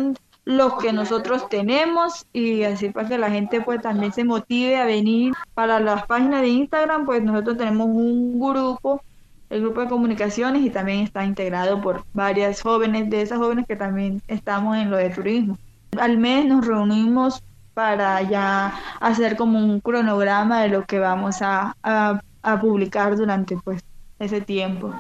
lo 0.46 0.78
que 0.78 0.94
nosotros 0.94 1.50
tenemos 1.50 2.28
y 2.32 2.64
así 2.64 2.90
para 2.90 3.10
que 3.10 3.18
la 3.18 3.32
gente 3.32 3.62
pues 3.62 3.82
también 3.82 4.14
se 4.14 4.24
motive 4.24 4.78
a 4.78 4.86
venir 4.86 5.34
para 5.56 5.80
las 5.80 6.06
páginas 6.06 6.42
de 6.42 6.50
Instagram 6.50 7.06
pues 7.06 7.24
nosotros 7.24 7.58
tenemos 7.58 7.88
un 7.88 8.40
grupo 8.40 9.02
el 9.50 9.62
grupo 9.62 9.82
de 9.82 9.88
comunicaciones 9.88 10.64
y 10.64 10.70
también 10.70 11.00
está 11.00 11.24
integrado 11.26 11.82
por 11.82 12.04
varias 12.14 12.62
jóvenes 12.62 13.10
de 13.10 13.22
esas 13.22 13.40
jóvenes 13.40 13.66
que 13.68 13.76
también 13.76 14.22
estamos 14.28 14.76
en 14.78 14.90
lo 14.90 14.98
de 14.98 15.12
turismo. 15.12 15.58
Al 16.00 16.18
mes 16.18 16.46
nos 16.46 16.66
reunimos 16.66 17.44
para 17.74 18.22
ya 18.24 18.74
hacer 19.00 19.36
como 19.38 19.60
un 19.60 19.80
cronograma 19.82 20.62
de 20.62 20.70
lo 20.70 20.86
que 20.86 21.00
vamos 21.00 21.42
a, 21.42 21.76
a, 21.84 22.22
a 22.42 22.60
publicar 22.60 23.16
durante 23.16 23.58
pues 23.58 23.84
ese 24.20 24.42
tiempo. 24.42 24.94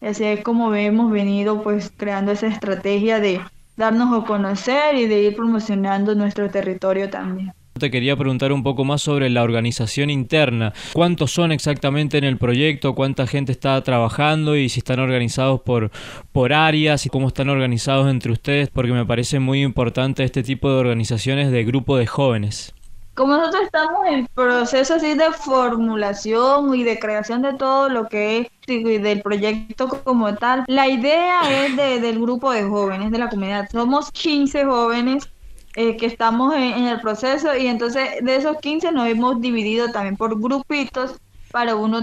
Así 0.00 0.24
es 0.24 0.42
como 0.42 0.74
hemos 0.74 1.10
venido 1.10 1.62
pues 1.62 1.92
creando 1.96 2.32
esa 2.32 2.48
estrategia 2.48 3.20
de 3.20 3.40
darnos 3.76 4.22
a 4.22 4.26
conocer 4.26 4.96
y 4.96 5.06
de 5.06 5.22
ir 5.22 5.36
promocionando 5.36 6.14
nuestro 6.14 6.50
territorio 6.50 7.08
también. 7.10 7.52
Te 7.78 7.90
quería 7.90 8.16
preguntar 8.16 8.52
un 8.52 8.62
poco 8.62 8.84
más 8.84 9.02
sobre 9.02 9.28
la 9.28 9.42
organización 9.42 10.08
interna. 10.08 10.72
¿Cuántos 10.94 11.30
son 11.30 11.52
exactamente 11.52 12.16
en 12.16 12.24
el 12.24 12.38
proyecto? 12.38 12.94
¿Cuánta 12.94 13.26
gente 13.26 13.52
está 13.52 13.78
trabajando? 13.82 14.56
Y 14.56 14.70
si 14.70 14.80
están 14.80 14.98
organizados 14.98 15.60
por, 15.60 15.90
por 16.32 16.54
áreas 16.54 17.04
y 17.04 17.10
cómo 17.10 17.28
están 17.28 17.50
organizados 17.50 18.08
entre 18.08 18.32
ustedes, 18.32 18.70
porque 18.70 18.92
me 18.92 19.04
parece 19.04 19.40
muy 19.40 19.62
importante 19.62 20.24
este 20.24 20.42
tipo 20.42 20.70
de 20.70 20.76
organizaciones 20.76 21.50
de 21.50 21.64
grupo 21.64 21.98
de 21.98 22.06
jóvenes. 22.06 22.75
Como 23.16 23.36
nosotros 23.36 23.64
estamos 23.64 24.06
en 24.06 24.26
proceso 24.26 24.94
así 24.94 25.14
de 25.14 25.32
formulación 25.32 26.74
y 26.74 26.84
de 26.84 26.98
creación 26.98 27.42
de 27.42 27.54
todo 27.54 27.88
lo 27.88 28.08
que 28.08 28.38
es 28.38 29.02
del 29.02 29.22
proyecto 29.22 29.88
como 30.04 30.34
tal, 30.34 30.64
la 30.66 30.88
idea 30.88 31.64
es 31.64 31.76
de, 31.76 32.00
del 32.00 32.20
grupo 32.20 32.52
de 32.52 32.64
jóvenes 32.64 33.10
de 33.10 33.18
la 33.18 33.30
comunidad. 33.30 33.68
Somos 33.72 34.10
15 34.12 34.64
jóvenes 34.64 35.30
eh, 35.76 35.96
que 35.96 36.06
estamos 36.06 36.54
en, 36.54 36.84
el 36.84 37.00
proceso 37.00 37.56
y 37.56 37.66
entonces 37.68 38.22
de 38.22 38.36
esos 38.36 38.58
15 38.58 38.92
nos 38.92 39.08
hemos 39.08 39.40
dividido 39.40 39.90
también 39.90 40.16
por 40.16 40.38
grupitos 40.38 41.14
para 41.50 41.74
uno 41.74 42.00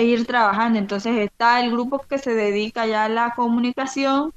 ir 0.00 0.26
trabajando. 0.26 0.78
Entonces 0.80 1.16
está 1.18 1.60
el 1.60 1.70
grupo 1.70 2.00
que 2.08 2.18
se 2.18 2.34
dedica 2.34 2.86
ya 2.86 3.04
a 3.04 3.08
la 3.08 3.34
comunicación, 3.36 4.32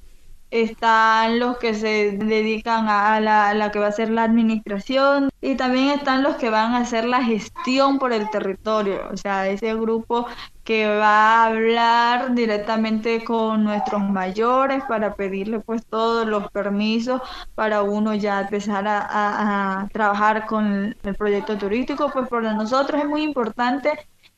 están 0.52 1.40
los 1.40 1.58
que 1.58 1.74
se 1.74 2.12
dedican 2.12 2.88
a 2.90 3.20
la, 3.20 3.72
que 3.72 3.80
va 3.80 3.88
a 3.88 3.92
ser 3.92 4.10
la 4.10 4.24
administración 4.24 5.30
y 5.42 5.56
también 5.56 5.90
están 5.90 6.24
los 6.24 6.36
que 6.38 6.50
van 6.50 6.74
a 6.74 6.80
hacer 6.80 7.06
la 7.06 7.24
gestión 7.24 8.00
por 8.00 8.14
el 8.14 8.30
territorio, 8.30 9.10
o 9.12 9.18
sea, 9.18 9.48
ese 9.48 9.76
grupo 9.76 10.28
que 10.64 10.88
va 10.88 11.44
a 11.44 11.46
hablar 11.46 12.36
directamente 12.36 13.24
con 13.24 13.64
nuestros 13.64 14.02
mayores 14.02 14.84
para 14.88 15.16
pedirle 15.16 15.60
pues 15.60 15.86
todos 15.86 16.28
los 16.28 16.50
permisos 16.52 17.22
para 17.56 17.82
uno 17.84 18.14
ya 18.14 18.42
empezar 18.42 18.88
a, 18.88 19.82
a 19.82 19.88
trabajar 19.90 20.46
con 20.46 20.96
el 21.04 21.16
proyecto 21.16 21.58
turístico, 21.58 22.10
pues 22.12 22.28
para 22.28 22.54
nosotros 22.54 23.02
es 23.02 23.08
muy 23.08 23.24
importante 23.24 23.92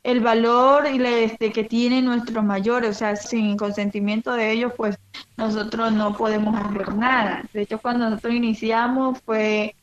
el 0.04 0.20
valor 0.20 0.88
y 0.92 1.04
este, 1.06 1.52
que 1.52 1.64
tienen 1.64 2.06
nuestros 2.06 2.44
mayores, 2.44 2.90
o 2.90 2.94
sea, 2.94 3.16
sin 3.16 3.56
consentimiento 3.56 4.34
de 4.34 4.52
ellos, 4.52 4.74
pues 4.76 4.98
nosotros 5.38 5.92
no 5.92 6.16
podemos 6.18 6.56
hacer 6.60 6.96
nada. 6.96 7.44
De 7.54 7.62
hecho, 7.62 7.80
cuando 7.80 8.10
nosotros 8.10 8.34
iniciamos 8.34 9.20
fue 9.24 9.76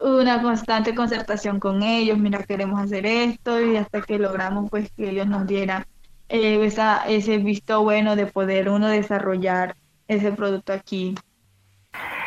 una 0.00 0.42
constante 0.42 0.94
concertación 0.94 1.60
con 1.60 1.82
ellos, 1.82 2.18
mira, 2.18 2.42
queremos 2.42 2.80
hacer 2.80 3.06
esto 3.06 3.60
y 3.64 3.76
hasta 3.76 4.02
que 4.02 4.18
logramos 4.18 4.68
pues 4.70 4.90
que 4.92 5.10
ellos 5.10 5.26
nos 5.26 5.46
dieran 5.46 5.86
eh, 6.28 6.64
esa, 6.64 7.06
ese 7.08 7.38
visto 7.38 7.82
bueno 7.82 8.16
de 8.16 8.26
poder 8.26 8.68
uno 8.68 8.88
desarrollar 8.88 9.76
ese 10.08 10.32
producto 10.32 10.72
aquí. 10.72 11.14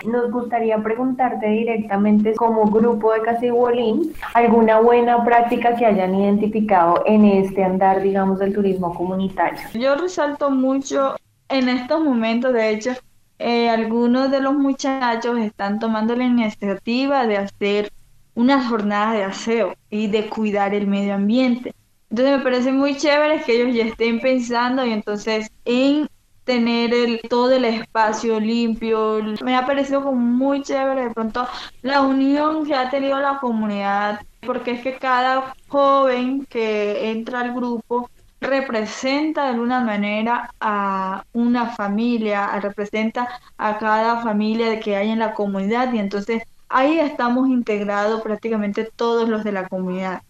Nos 0.05 0.31
gustaría 0.31 0.77
preguntarte 0.77 1.47
directamente 1.47 2.33
como 2.35 2.65
grupo 2.65 3.11
de 3.13 3.21
Casibolín, 3.21 4.13
alguna 4.33 4.79
buena 4.79 5.23
práctica 5.25 5.75
que 5.75 5.85
hayan 5.85 6.15
identificado 6.15 7.03
en 7.05 7.25
este 7.25 7.63
andar, 7.63 8.01
digamos, 8.01 8.39
del 8.39 8.53
turismo 8.53 8.93
comunitario. 8.93 9.59
Yo 9.73 9.95
resalto 9.95 10.49
mucho 10.51 11.15
en 11.49 11.67
estos 11.67 12.01
momentos, 12.01 12.53
de 12.53 12.69
hecho, 12.69 12.91
eh, 13.39 13.69
algunos 13.69 14.31
de 14.31 14.41
los 14.41 14.53
muchachos 14.53 15.38
están 15.39 15.79
tomando 15.79 16.15
la 16.15 16.25
iniciativa 16.25 17.25
de 17.25 17.38
hacer 17.38 17.91
unas 18.35 18.67
jornadas 18.67 19.13
de 19.13 19.23
aseo 19.23 19.73
y 19.89 20.07
de 20.07 20.27
cuidar 20.29 20.73
el 20.73 20.88
medio 20.88 21.15
ambiente. 21.15 21.73
Entonces 22.09 22.38
me 22.38 22.43
parece 22.43 22.71
muy 22.71 22.97
chévere 22.97 23.41
que 23.43 23.61
ellos 23.61 23.75
ya 23.75 23.85
estén 23.85 24.19
pensando 24.19 24.85
y 24.85 24.91
entonces 24.91 25.51
en 25.65 26.09
tener 26.50 26.91
el, 26.96 27.22
todo 27.29 27.51
el 27.51 27.63
espacio 27.63 28.39
limpio. 28.39 29.22
Me 29.46 29.56
ha 29.56 29.68
parecido 29.68 30.01
como 30.01 30.20
muy 30.20 30.63
chévere 30.63 31.03
de 31.03 31.10
pronto 31.12 31.48
la 31.84 32.01
unión 32.01 32.65
que 32.65 32.74
ha 32.74 32.89
tenido 32.89 33.20
la 33.20 33.38
comunidad, 33.38 34.22
porque 34.41 34.72
es 34.72 34.82
que 34.82 34.98
cada 34.98 35.53
joven 35.68 36.48
que 36.50 37.12
entra 37.12 37.41
al 37.41 37.53
grupo 37.53 38.10
representa 38.41 39.44
de 39.44 39.50
alguna 39.50 39.82
manera 39.82 40.50
a 40.60 41.24
una 41.34 41.68
familia, 41.68 42.60
representa 42.60 43.27
a 43.60 43.77
cada 43.77 44.24
familia 44.24 44.79
que 44.79 44.96
hay 44.96 45.12
en 45.12 45.20
la 45.20 45.36
comunidad 45.36 45.94
y 45.94 46.00
entonces 46.00 46.41
ahí 46.68 46.98
estamos 47.00 47.48
integrados 47.48 48.24
prácticamente 48.24 48.89
todos 48.96 49.29
los 49.29 49.44
de 49.44 49.51
la 49.51 49.68
comunidad. 49.68 50.24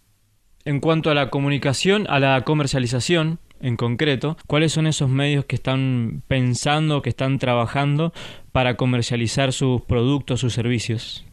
En 0.66 0.82
cuanto 0.82 1.10
a 1.12 1.14
la 1.14 1.30
comunicación, 1.30 2.08
a 2.10 2.20
la 2.20 2.42
comercialización, 2.42 3.40
en 3.62 3.78
concreto, 3.78 4.38
¿cuáles 4.48 4.72
son 4.72 4.88
esos 4.88 5.10
medios 5.10 5.46
que 5.46 5.56
están 5.56 6.24
pensando, 6.28 7.02
que 7.02 7.10
están 7.10 7.40
trabajando 7.40 8.14
para 8.52 8.76
comercializar 8.76 9.54
sus 9.54 9.82
productos, 9.82 10.40
sus 10.40 10.54
servicios? 10.54 11.26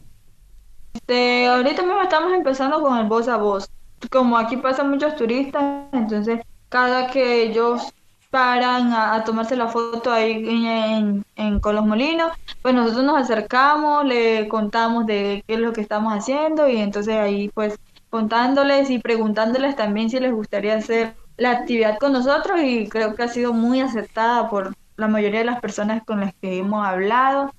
Este, 0.93 1.47
ahorita 1.47 1.83
mismo 1.83 2.01
estamos 2.01 2.33
empezando 2.33 2.81
con 2.81 2.97
el 2.97 3.07
voz 3.07 3.27
a 3.27 3.37
voz. 3.37 3.69
Como 4.09 4.37
aquí 4.37 4.57
pasan 4.57 4.89
muchos 4.89 5.15
turistas, 5.15 5.85
entonces 5.93 6.41
cada 6.69 7.07
que 7.07 7.43
ellos 7.43 7.81
paran 8.29 8.91
a, 8.93 9.23
tomarse 9.23 9.55
la 9.55 9.67
foto 9.67 10.11
ahí 10.11 10.43
en, 10.47 11.23
en, 11.35 11.59
con 11.59 11.75
los 11.75 11.85
molinos, 11.85 12.31
pues 12.61 12.75
nosotros 12.75 13.05
nos 13.05 13.17
acercamos, 13.21 14.05
le 14.05 14.47
contamos 14.47 15.05
de 15.05 15.43
qué 15.47 15.53
es 15.55 15.59
lo 15.59 15.71
que 15.71 15.81
estamos 15.81 16.13
haciendo 16.13 16.67
y 16.67 16.77
entonces 16.77 17.15
ahí 17.15 17.49
pues 17.53 17.79
contándoles 18.09 18.89
y 18.89 18.99
preguntándoles 18.99 19.75
también 19.75 20.09
si 20.09 20.19
les 20.19 20.33
gustaría 20.33 20.75
hacer 20.75 21.15
la 21.37 21.51
actividad 21.51 21.97
con 21.99 22.13
nosotros 22.13 22.59
y 22.63 22.87
creo 22.89 23.15
que 23.15 23.23
ha 23.23 23.27
sido 23.27 23.53
muy 23.53 23.79
aceptada 23.79 24.49
por 24.49 24.73
la 24.97 25.07
mayoría 25.07 25.39
de 25.39 25.45
las 25.45 25.61
personas 25.61 26.03
con 26.03 26.19
las 26.19 26.33
que 26.41 26.57
hemos 26.57 26.85
hablado. 26.85 27.53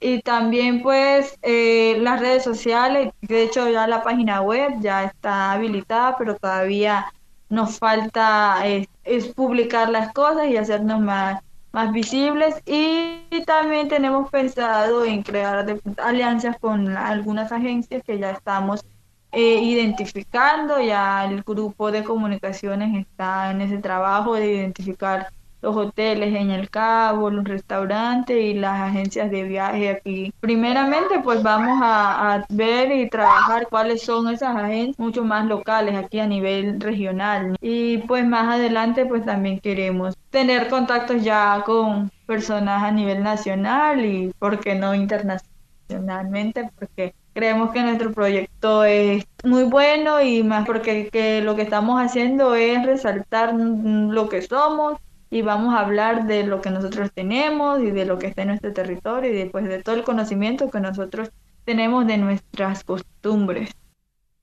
Y 0.00 0.22
también 0.22 0.82
pues 0.82 1.36
eh, 1.42 1.98
las 2.00 2.20
redes 2.20 2.44
sociales, 2.44 3.12
de 3.20 3.42
hecho 3.42 3.68
ya 3.68 3.86
la 3.86 4.02
página 4.02 4.40
web 4.40 4.74
ya 4.80 5.04
está 5.04 5.52
habilitada, 5.52 6.16
pero 6.16 6.36
todavía 6.36 7.12
nos 7.48 7.78
falta 7.78 8.66
es, 8.66 8.88
publicar 9.34 9.88
las 9.88 10.12
cosas 10.12 10.48
y 10.48 10.56
hacernos 10.56 11.00
más, 11.00 11.42
más 11.72 11.92
visibles. 11.92 12.54
Y, 12.66 13.24
también 13.46 13.88
tenemos 13.88 14.30
pensado 14.30 15.04
en 15.04 15.22
crear 15.22 15.64
alianzas 15.98 16.56
con 16.58 16.96
algunas 16.96 17.50
agencias 17.52 18.02
que 18.04 18.18
ya 18.18 18.32
estamos 18.32 18.84
eh, 19.32 19.60
identificando, 19.62 20.80
ya 20.80 21.24
el 21.24 21.42
grupo 21.42 21.90
de 21.90 22.04
comunicaciones 22.04 22.96
está 22.96 23.50
en 23.50 23.60
ese 23.60 23.78
trabajo 23.78 24.34
de 24.34 24.54
identificar 24.54 25.28
los 25.60 25.76
hoteles 25.76 26.34
en 26.34 26.50
el 26.50 26.70
Cabo, 26.70 27.30
los 27.30 27.44
restaurantes 27.44 28.36
y 28.36 28.54
las 28.54 28.80
agencias 28.80 29.30
de 29.30 29.42
viaje 29.42 29.90
aquí. 29.90 30.32
Primeramente, 30.40 31.20
pues 31.22 31.42
vamos 31.42 31.80
a, 31.82 32.44
ver 32.48 32.92
y 32.92 33.08
trabajar 33.08 33.66
cuáles 33.68 34.02
son 34.02 34.28
esas 34.28 34.56
agencias 34.56 34.98
mucho 34.98 35.24
más 35.24 35.46
locales 35.46 35.96
aquí 35.96 36.20
a 36.20 36.26
nivel 36.26 36.80
regional. 36.80 37.56
Y 37.60 37.98
pues 37.98 38.26
más 38.26 38.54
adelante, 38.54 39.06
pues 39.06 39.24
también 39.24 39.58
queremos 39.60 40.16
tener 40.30 40.68
contactos 40.68 41.22
ya 41.24 41.62
con 41.64 42.10
personas 42.26 42.82
a 42.82 42.90
nivel 42.92 43.22
nacional 43.22 44.04
y, 44.04 44.32
¿por 44.38 44.60
qué 44.60 44.74
no 44.74 44.94
internacionalmente? 44.94 46.70
Porque 46.78 47.14
Creemos 47.38 47.70
que 47.70 47.82
nuestro 47.82 48.10
proyecto 48.10 48.82
es 48.82 49.24
muy 49.44 49.62
bueno 49.62 50.20
y 50.20 50.42
más 50.42 50.66
porque 50.66 51.08
que 51.08 51.40
lo 51.40 51.54
que 51.54 51.62
estamos 51.62 52.02
haciendo 52.02 52.56
es 52.56 52.84
resaltar 52.84 53.54
lo 53.54 54.28
que 54.28 54.42
somos 54.42 54.98
y 55.30 55.42
vamos 55.42 55.72
a 55.72 55.78
hablar 55.78 56.26
de 56.26 56.42
lo 56.42 56.60
que 56.60 56.70
nosotros 56.70 57.12
tenemos 57.12 57.80
y 57.80 57.92
de 57.92 58.06
lo 58.06 58.18
que 58.18 58.26
está 58.26 58.42
en 58.42 58.48
nuestro 58.48 58.72
territorio 58.72 59.30
y 59.30 59.36
después 59.36 59.68
de 59.68 59.80
todo 59.84 59.94
el 59.94 60.02
conocimiento 60.02 60.68
que 60.68 60.80
nosotros 60.80 61.30
tenemos 61.64 62.08
de 62.08 62.18
nuestras 62.18 62.82
costumbres. 62.82 63.70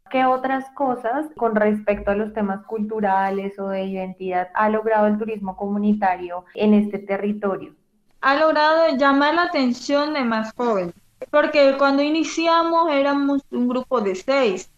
¿Qué 0.10 0.24
otras 0.24 0.64
cosas 0.70 1.26
con 1.36 1.54
respecto 1.54 2.12
a 2.12 2.16
los 2.16 2.32
temas 2.32 2.64
culturales 2.66 3.60
o 3.60 3.68
de 3.68 3.84
identidad 3.84 4.48
ha 4.54 4.70
logrado 4.70 5.08
el 5.08 5.18
turismo 5.18 5.58
comunitario 5.58 6.46
en 6.54 6.74
este 6.74 7.00
territorio? 7.00 7.74
Ha 8.22 8.36
logrado 8.36 8.96
llamar 8.96 9.36
la 9.36 9.44
atención 9.44 10.14
de 10.14 10.24
más 10.24 10.54
jóvenes 10.56 10.96
porque 11.32 11.76
cuando 11.78 12.04
iniciamos 12.04 12.90
éramos 12.92 13.42
un 13.52 13.68
grupo 13.68 14.02
de 14.02 14.16
seis. 14.16 14.72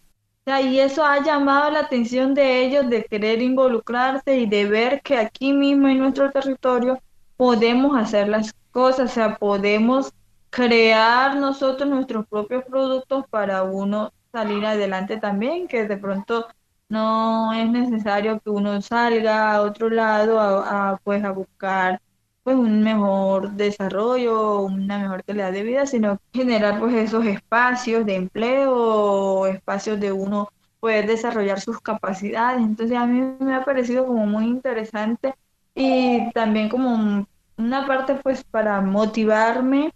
y 0.46 0.80
eso 0.80 1.04
ha 1.04 1.22
llamado 1.24 1.72
la 1.72 1.82
atención 1.82 2.34
de 2.34 2.66
ellos 2.66 2.89
de 2.89 3.04
querer 3.04 3.42
involucrarse 3.42 4.38
y 4.38 4.46
de 4.46 4.66
ver 4.66 5.01
que 5.01 5.18
aquí 5.18 5.54
mismo 5.54 5.88
en 5.89 6.00
nuestro 6.00 6.32
territorio 6.32 7.00
podemos 7.36 7.98
hacer 7.98 8.30
las 8.30 8.54
cosas, 8.72 9.12
o 9.12 9.13
sea, 9.13 9.36
podemos 9.38 10.13
crear 10.50 11.36
nosotros 11.36 11.89
nuestros 11.89 12.25
propios 12.27 12.63
productos 12.66 13.25
para 13.30 13.63
uno 13.63 14.13
salir 14.32 14.66
adelante 14.66 15.18
también, 15.18 15.68
que 15.68 15.86
de 15.86 15.98
pronto 15.98 16.48
no 16.89 17.54
es 17.54 17.70
necesario 17.70 18.39
que 18.39 18.50
uno 18.50 18.82
salga 18.82 19.54
a 19.54 19.62
otro 19.62 19.89
lado 19.89 20.39
a 20.39 21.00
pues 21.04 21.24
a 21.24 21.32
buscar 21.32 22.01
pues 22.48 22.56
un 22.56 22.82
mejor 22.82 23.51
desarrollo, 23.58 24.62
una 24.62 25.00
mejor 25.00 25.22
calidad 25.25 25.51
de 25.51 25.63
vida, 25.63 25.86
sino 25.86 26.18
generar 26.34 26.80
pues 26.80 26.94
esos 26.94 27.25
espacios 27.25 28.06
de 28.06 28.16
empleo, 28.16 29.46
espacios 29.48 30.00
de 30.00 30.13
uno 30.13 30.48
poder 30.80 31.08
desarrollar 31.08 31.60
sus 31.60 31.82
capacidades. 31.82 32.62
Entonces 32.62 32.96
a 32.96 33.06
mí 33.06 33.36
me 33.42 33.54
ha 33.54 33.66
parecido 33.66 34.06
como 34.06 34.25
muy 34.25 34.46
interesante 34.46 35.36
y 35.75 36.32
también 36.32 36.70
como 36.70 37.27
una 37.58 37.86
parte 37.86 38.16
pues 38.16 38.46
para 38.46 38.80
motivarme 38.80 39.94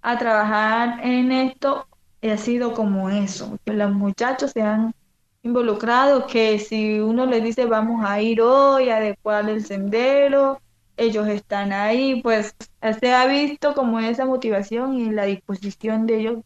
a 0.00 0.16
trabajar 0.18 1.00
en 1.04 1.32
esto 1.32 1.88
ha 2.22 2.36
sido 2.36 2.74
como 2.74 3.10
eso, 3.10 3.58
que 3.64 3.72
los 3.72 3.92
muchachos 3.92 4.52
se 4.52 4.62
han 4.62 4.94
involucrado, 5.42 6.28
que 6.28 6.60
si 6.60 7.00
uno 7.00 7.26
les 7.26 7.42
dice 7.42 7.64
vamos 7.64 8.04
a 8.08 8.20
ir 8.22 8.40
hoy 8.40 8.88
a 8.88 8.98
adecuar 8.98 9.48
el 9.48 9.64
sendero, 9.64 10.60
ellos 10.98 11.28
están 11.28 11.72
ahí, 11.72 12.20
pues 12.22 12.54
se 13.00 13.12
ha 13.12 13.26
visto 13.26 13.74
como 13.74 14.00
esa 14.00 14.26
motivación 14.26 14.94
y 14.98 15.10
la 15.10 15.24
disposición 15.24 16.06
de 16.06 16.20
ellos 16.20 16.38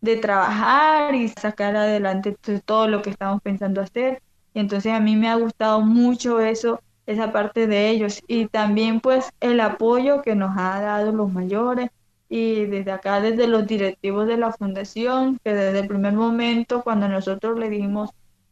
de 0.00 0.16
trabajar 0.16 1.14
y 1.14 1.28
sacar 1.28 1.76
adelante 1.76 2.36
todo 2.64 2.88
lo 2.88 3.02
que 3.02 3.10
estamos 3.10 3.40
pensando 3.42 3.80
hacer. 3.80 4.22
Y 4.54 4.60
entonces 4.60 4.92
a 4.92 5.00
mí 5.00 5.16
me 5.16 5.28
ha 5.28 5.36
gustado 5.36 5.80
mucho 5.80 6.40
eso, 6.40 6.80
esa 7.06 7.32
parte 7.32 7.66
de 7.66 7.90
ellos. 7.90 8.20
Y 8.26 8.46
también 8.48 9.00
pues 9.00 9.30
el 9.40 9.60
apoyo 9.60 10.22
que 10.22 10.34
nos 10.34 10.56
ha 10.56 10.80
dado 10.80 11.12
los 11.12 11.32
mayores 11.32 11.90
y 12.28 12.66
desde 12.66 12.92
acá, 12.92 13.20
desde 13.20 13.46
los 13.48 13.66
directivos 13.66 14.26
de 14.26 14.36
la 14.36 14.52
fundación, 14.52 15.38
que 15.44 15.52
desde 15.54 15.80
el 15.80 15.88
primer 15.88 16.14
momento 16.14 16.82
cuando 16.82 17.08
nosotros 17.08 17.58
le 17.58 17.68
dijimos 17.68 18.10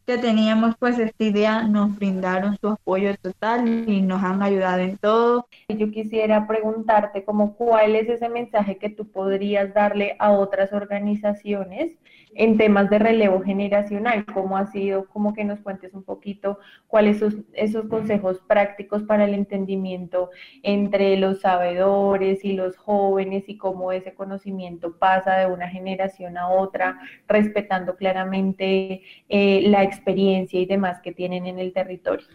que 0.09 0.17
teníamos 0.17 0.75
pues 0.79 0.99
esta 0.99 1.23
idea, 1.23 1.65
nos 1.65 1.95
brindaron 1.95 2.57
su 2.63 2.69
apoyo 2.69 3.15
total 3.19 3.85
y 3.87 4.01
nos 4.01 4.25
han 4.25 4.43
ayudado 4.43 4.79
en 4.79 4.97
todo. 4.97 5.47
Yo 5.69 5.91
quisiera 5.91 6.47
preguntarte 6.47 7.27
como 7.27 7.55
cuál 7.57 7.95
es 7.95 8.09
ese 8.09 8.31
mensaje 8.31 8.79
que 8.79 8.89
tú 8.89 9.07
podrías 9.07 9.75
darle 9.75 10.17
a 10.19 10.31
otras 10.31 10.73
organizaciones 10.73 11.93
en 12.35 12.57
temas 12.57 12.91
de 12.91 12.99
relevo 12.99 13.41
generacional, 13.41 14.25
cómo 14.27 14.57
ha 14.57 14.67
sido, 14.67 15.07
como 15.07 15.35
que 15.35 15.45
nos 15.45 15.61
cuentes 15.61 15.95
un 15.95 16.03
poquito 16.03 16.59
cuáles 16.87 17.19
son 17.19 17.47
esos 17.53 17.87
consejos 17.87 18.41
prácticos 18.47 19.03
para 19.03 19.25
el 19.25 19.35
entendimiento 19.35 20.31
entre 20.63 21.17
los 21.17 21.41
sabedores 21.41 22.45
y 22.45 22.53
los 22.53 22.77
jóvenes 22.77 23.45
y 23.49 23.57
cómo 23.57 23.93
ese 23.93 24.15
conocimiento 24.15 24.99
pasa 24.99 25.37
de 25.39 25.47
una 25.47 25.69
generación 25.69 26.39
a 26.39 26.49
otra, 26.49 26.99
respetando 27.27 27.97
claramente 27.97 29.03
eh, 29.29 29.63
la 29.69 29.83
experiencia 29.83 30.61
y 30.61 30.67
demás 30.67 31.01
que 31.01 31.13
tienen 31.13 31.47
en 31.47 31.59
el 31.59 31.73
territorio. 31.73 32.27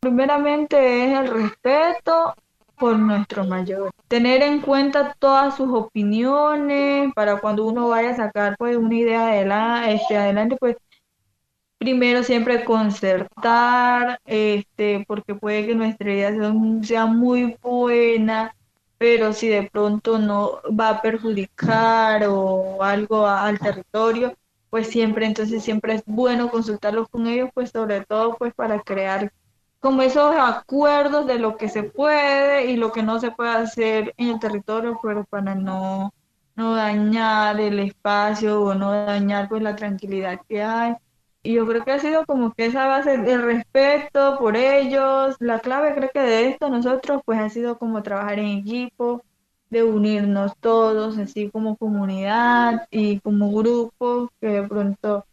Primeramente 0.00 1.06
es 1.06 1.18
el 1.18 1.28
respeto 1.28 2.34
por 2.78 2.98
nuestros 2.98 3.48
mayores. 3.48 3.92
Tener 4.08 4.42
en 4.42 4.60
cuenta 4.60 5.14
todas 5.18 5.56
sus 5.56 5.68
opiniones 5.72 7.12
para 7.14 7.40
cuando 7.40 7.64
uno 7.66 7.88
vaya 7.88 8.10
a 8.10 8.16
sacar 8.16 8.56
pues 8.58 8.76
una 8.76 8.94
idea 8.94 9.28
adelante, 9.28 9.94
este, 9.94 10.16
adelante 10.16 10.56
pues 10.58 10.76
primero 11.78 12.22
siempre 12.22 12.64
concertar, 12.64 14.18
este, 14.24 15.04
porque 15.06 15.34
puede 15.34 15.66
que 15.66 15.74
nuestra 15.74 16.12
idea 16.12 16.32
sea, 16.82 17.06
muy 17.06 17.56
buena, 17.62 18.54
pero 18.98 19.32
si 19.34 19.48
de 19.48 19.68
pronto 19.70 20.18
no 20.18 20.60
va 20.78 20.88
a 20.90 21.02
perjudicar 21.02 22.24
o 22.28 22.82
algo 22.82 23.26
al 23.26 23.58
territorio, 23.58 24.34
pues 24.70 24.88
siempre, 24.88 25.26
entonces 25.26 25.62
siempre 25.62 25.94
es 25.94 26.02
bueno 26.06 26.50
consultarlos 26.50 27.08
con 27.08 27.26
ellos, 27.26 27.50
pues 27.54 27.70
sobre 27.70 28.00
todo 28.04 28.36
pues 28.38 28.54
para 28.54 28.80
crear 28.80 29.30
como 29.84 30.00
esos 30.00 30.34
acuerdos 30.34 31.26
de 31.26 31.38
lo 31.38 31.58
que 31.58 31.68
se 31.68 31.82
puede 31.82 32.70
y 32.70 32.76
lo 32.78 32.90
que 32.90 33.02
no 33.02 33.20
se 33.20 33.32
puede 33.32 33.50
hacer 33.50 34.14
en 34.16 34.28
el 34.28 34.40
territorio, 34.40 34.98
pero 35.02 35.24
para 35.24 35.54
no, 35.54 36.14
no 36.56 36.74
dañar 36.74 37.60
el 37.60 37.78
espacio 37.80 38.62
o 38.62 38.74
no 38.74 38.92
dañar 38.92 39.46
pues 39.46 39.62
la 39.62 39.76
tranquilidad 39.76 40.40
que 40.48 40.62
hay. 40.62 40.94
Y 41.42 41.52
yo 41.52 41.66
creo 41.66 41.84
que 41.84 41.92
ha 41.92 41.98
sido 41.98 42.24
como 42.24 42.54
que 42.54 42.64
esa 42.64 42.86
base 42.86 43.18
de 43.18 43.36
respeto 43.36 44.38
por 44.38 44.56
ellos. 44.56 45.36
La 45.38 45.58
clave 45.60 45.94
creo 45.94 46.08
que 46.14 46.20
de 46.20 46.48
esto 46.48 46.70
nosotros 46.70 47.20
pues 47.26 47.38
ha 47.38 47.50
sido 47.50 47.76
como 47.76 48.02
trabajar 48.02 48.38
en 48.38 48.60
equipo, 48.60 49.22
de 49.68 49.82
unirnos 49.84 50.56
todos, 50.60 51.18
así 51.18 51.50
como 51.50 51.76
comunidad 51.76 52.86
y 52.90 53.20
como 53.20 53.52
grupo, 53.52 54.30
que 54.40 54.46
de 54.46 54.62
pronto 54.66 55.26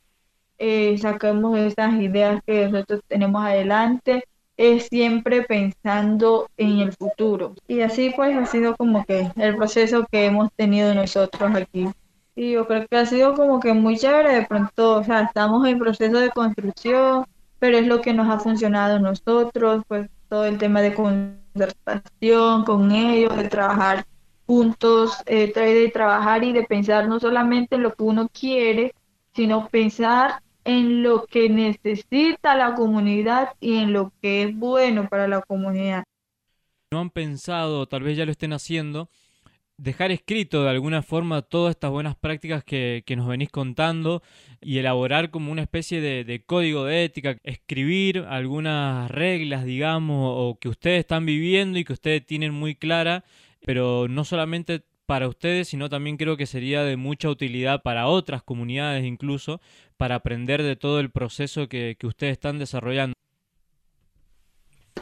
eh, 0.57 0.97
saquemos 0.97 1.57
estas 1.57 1.93
ideas 2.01 2.41
que 2.45 2.67
nosotros 2.67 2.99
tenemos 3.07 3.45
adelante 3.45 4.25
es 4.57 4.87
siempre 4.87 5.43
pensando 5.43 6.47
en 6.57 6.79
el 6.79 6.93
futuro. 6.93 7.55
Y 7.67 7.81
así 7.81 8.11
pues 8.15 8.35
ha 8.37 8.45
sido 8.45 8.75
como 8.75 9.05
que 9.05 9.31
el 9.35 9.55
proceso 9.55 10.05
que 10.11 10.25
hemos 10.25 10.51
tenido 10.53 10.93
nosotros 10.93 11.51
aquí. 11.55 11.87
Y 12.35 12.51
yo 12.51 12.67
creo 12.67 12.87
que 12.87 12.97
ha 12.97 13.05
sido 13.05 13.33
como 13.33 13.59
que 13.59 13.73
muy 13.73 13.97
chévere, 13.97 14.33
de 14.33 14.45
pronto, 14.45 14.99
o 14.99 15.03
sea, 15.03 15.21
estamos 15.23 15.67
en 15.67 15.79
proceso 15.79 16.17
de 16.19 16.29
construcción, 16.29 17.25
pero 17.59 17.77
es 17.77 17.87
lo 17.87 18.01
que 18.01 18.13
nos 18.13 18.29
ha 18.29 18.39
funcionado 18.39 18.95
a 18.95 18.99
nosotros, 18.99 19.83
pues 19.87 20.09
todo 20.29 20.45
el 20.45 20.57
tema 20.57 20.81
de 20.81 20.93
concertación 20.93 22.63
con 22.63 22.91
ellos, 22.91 23.35
de 23.35 23.49
trabajar 23.49 24.05
juntos, 24.45 25.17
eh, 25.25 25.51
de 25.53 25.89
trabajar 25.89 26.43
y 26.43 26.53
de 26.53 26.63
pensar 26.63 27.07
no 27.07 27.19
solamente 27.19 27.75
en 27.75 27.83
lo 27.83 27.93
que 27.93 28.03
uno 28.03 28.29
quiere, 28.29 28.93
sino 29.33 29.67
pensar 29.67 30.41
en 30.63 31.03
lo 31.03 31.25
que 31.25 31.49
necesita 31.49 32.55
la 32.55 32.75
comunidad 32.75 33.53
y 33.59 33.77
en 33.77 33.93
lo 33.93 34.13
que 34.21 34.43
es 34.43 34.55
bueno 34.55 35.07
para 35.09 35.27
la 35.27 35.41
comunidad. 35.41 36.03
¿No 36.91 36.99
han 36.99 37.09
pensado, 37.09 37.87
tal 37.87 38.03
vez 38.03 38.17
ya 38.17 38.25
lo 38.25 38.31
estén 38.31 38.53
haciendo, 38.53 39.09
dejar 39.77 40.11
escrito 40.11 40.63
de 40.63 40.69
alguna 40.69 41.01
forma 41.01 41.41
todas 41.41 41.71
estas 41.71 41.89
buenas 41.89 42.15
prácticas 42.15 42.63
que, 42.63 43.03
nos 43.15 43.27
venís 43.27 43.49
contando 43.49 44.21
y 44.61 44.77
elaborar 44.77 45.31
como 45.31 45.51
una 45.51 45.63
especie 45.63 46.01
de, 46.01 46.23
de, 46.23 46.43
código 46.43 46.85
de 46.85 47.05
ética, 47.05 47.37
escribir 47.43 48.25
algunas 48.29 49.09
reglas, 49.09 49.65
digamos, 49.65 50.33
o 50.35 50.59
que 50.59 50.69
ustedes 50.69 50.99
están 50.99 51.25
viviendo 51.25 51.79
y 51.79 51.83
que 51.83 51.93
ustedes 51.93 52.25
tienen 52.25 52.53
muy 52.53 52.75
clara, 52.75 53.23
pero 53.65 54.07
no 54.07 54.23
solamente 54.23 54.83
para 55.11 55.27
ustedes, 55.27 55.67
sino 55.67 55.89
también 55.89 56.15
creo 56.15 56.37
que 56.37 56.45
sería 56.45 56.85
de 56.85 56.95
mucha 56.95 57.27
utilidad 57.27 57.81
para 57.81 58.07
otras 58.07 58.43
comunidades 58.43 59.03
incluso, 59.03 59.59
para 59.97 60.15
aprender 60.15 60.63
de 60.63 60.77
todo 60.77 61.01
el 61.01 61.11
proceso 61.11 61.67
que, 61.67 61.97
ustedes 62.01 62.31
están 62.31 62.59
desarrollando? 62.59 63.13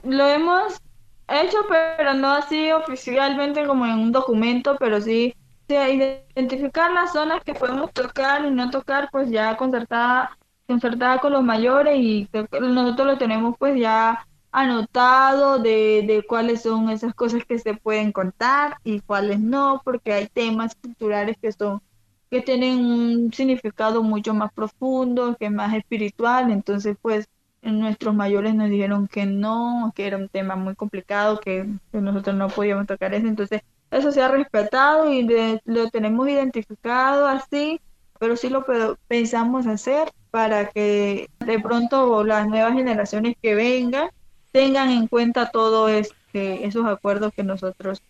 Lo 0.03 0.27
hemos 0.27 0.81
hecho, 1.27 1.59
pero 1.69 2.15
no 2.15 2.31
así 2.31 2.71
oficialmente 2.71 3.67
como 3.67 3.85
en 3.85 3.99
un 3.99 4.11
documento, 4.11 4.77
pero 4.79 4.99
sí 4.99 5.35
identificar 5.67 6.91
las 6.91 7.13
zonas 7.13 7.43
que 7.43 7.53
podemos 7.53 7.93
tocar 7.93 8.43
y 8.43 8.49
no 8.49 8.71
tocar, 8.71 9.09
pues 9.11 9.29
ya 9.29 9.57
concertada, 9.57 10.35
concertada 10.67 11.19
con 11.19 11.33
los 11.33 11.43
mayores 11.43 11.99
y 11.99 12.27
nosotros 12.59 13.05
lo 13.05 13.17
tenemos 13.19 13.53
pues 13.59 13.79
ya 13.79 14.25
anotado 14.51 15.59
de, 15.59 16.03
de 16.07 16.23
cuáles 16.27 16.63
son 16.63 16.89
esas 16.89 17.13
cosas 17.13 17.43
que 17.45 17.59
se 17.59 17.75
pueden 17.75 18.11
contar 18.11 18.77
y 18.83 18.99
cuáles 19.01 19.39
no, 19.39 19.81
porque 19.83 20.13
hay 20.13 20.27
temas 20.27 20.75
culturales 20.75 21.37
que 21.41 21.51
son 21.51 21.81
que 22.29 22.41
tienen 22.41 22.85
un 22.85 23.33
significado 23.33 24.03
mucho 24.03 24.33
más 24.33 24.53
profundo, 24.53 25.35
que 25.39 25.49
más 25.49 25.73
espiritual, 25.73 26.51
entonces 26.51 26.95
pues 27.01 27.27
nuestros 27.61 28.15
mayores 28.15 28.55
nos 28.55 28.69
dijeron 28.69 29.07
que 29.07 29.25
no, 29.25 29.91
que 29.95 30.07
era 30.07 30.17
un 30.17 30.29
tema 30.29 30.55
muy 30.55 30.75
complicado, 30.75 31.39
que, 31.39 31.67
nosotros 31.91 32.35
no 32.35 32.47
podíamos 32.49 32.87
tocar 32.87 33.13
eso, 33.13 33.27
entonces 33.27 33.61
eso 33.91 34.11
se 34.11 34.21
ha 34.21 34.27
respetado 34.27 35.11
y 35.11 35.27
lo 35.65 35.89
tenemos 35.89 36.29
identificado 36.29 37.27
así, 37.27 37.81
pero 38.19 38.35
sí 38.35 38.49
lo 38.49 38.65
pensamos 39.07 39.65
hacer 39.65 40.11
para 40.29 40.69
que 40.69 41.29
de 41.39 41.59
pronto 41.59 42.23
las 42.23 42.47
nuevas 42.47 42.73
generaciones 42.73 43.35
que 43.41 43.55
vengan 43.55 44.09
tengan 44.51 44.89
en 44.89 45.07
cuenta 45.07 45.51
todos 45.51 45.91
este, 45.91 46.65
esos 46.65 46.85
acuerdos 46.85 47.33
que 47.33 47.43
nosotros 47.43 48.01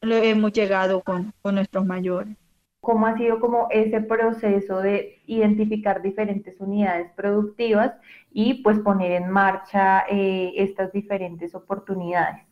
hemos 0.00 0.52
llegado 0.52 1.00
con, 1.02 1.32
con 1.42 1.54
nuestros 1.54 1.86
mayores 1.86 2.36
cómo 2.82 3.06
ha 3.06 3.16
sido 3.16 3.38
como 3.38 3.68
ese 3.70 4.00
proceso 4.00 4.80
de 4.80 5.22
identificar 5.26 6.02
diferentes 6.02 6.56
unidades 6.58 7.12
productivas 7.14 7.92
y 8.32 8.54
pues 8.54 8.80
poner 8.80 9.12
en 9.12 9.30
marcha 9.30 10.04
eh, 10.10 10.52
estas 10.56 10.92
diferentes 10.92 11.54
oportunidades. 11.54 12.42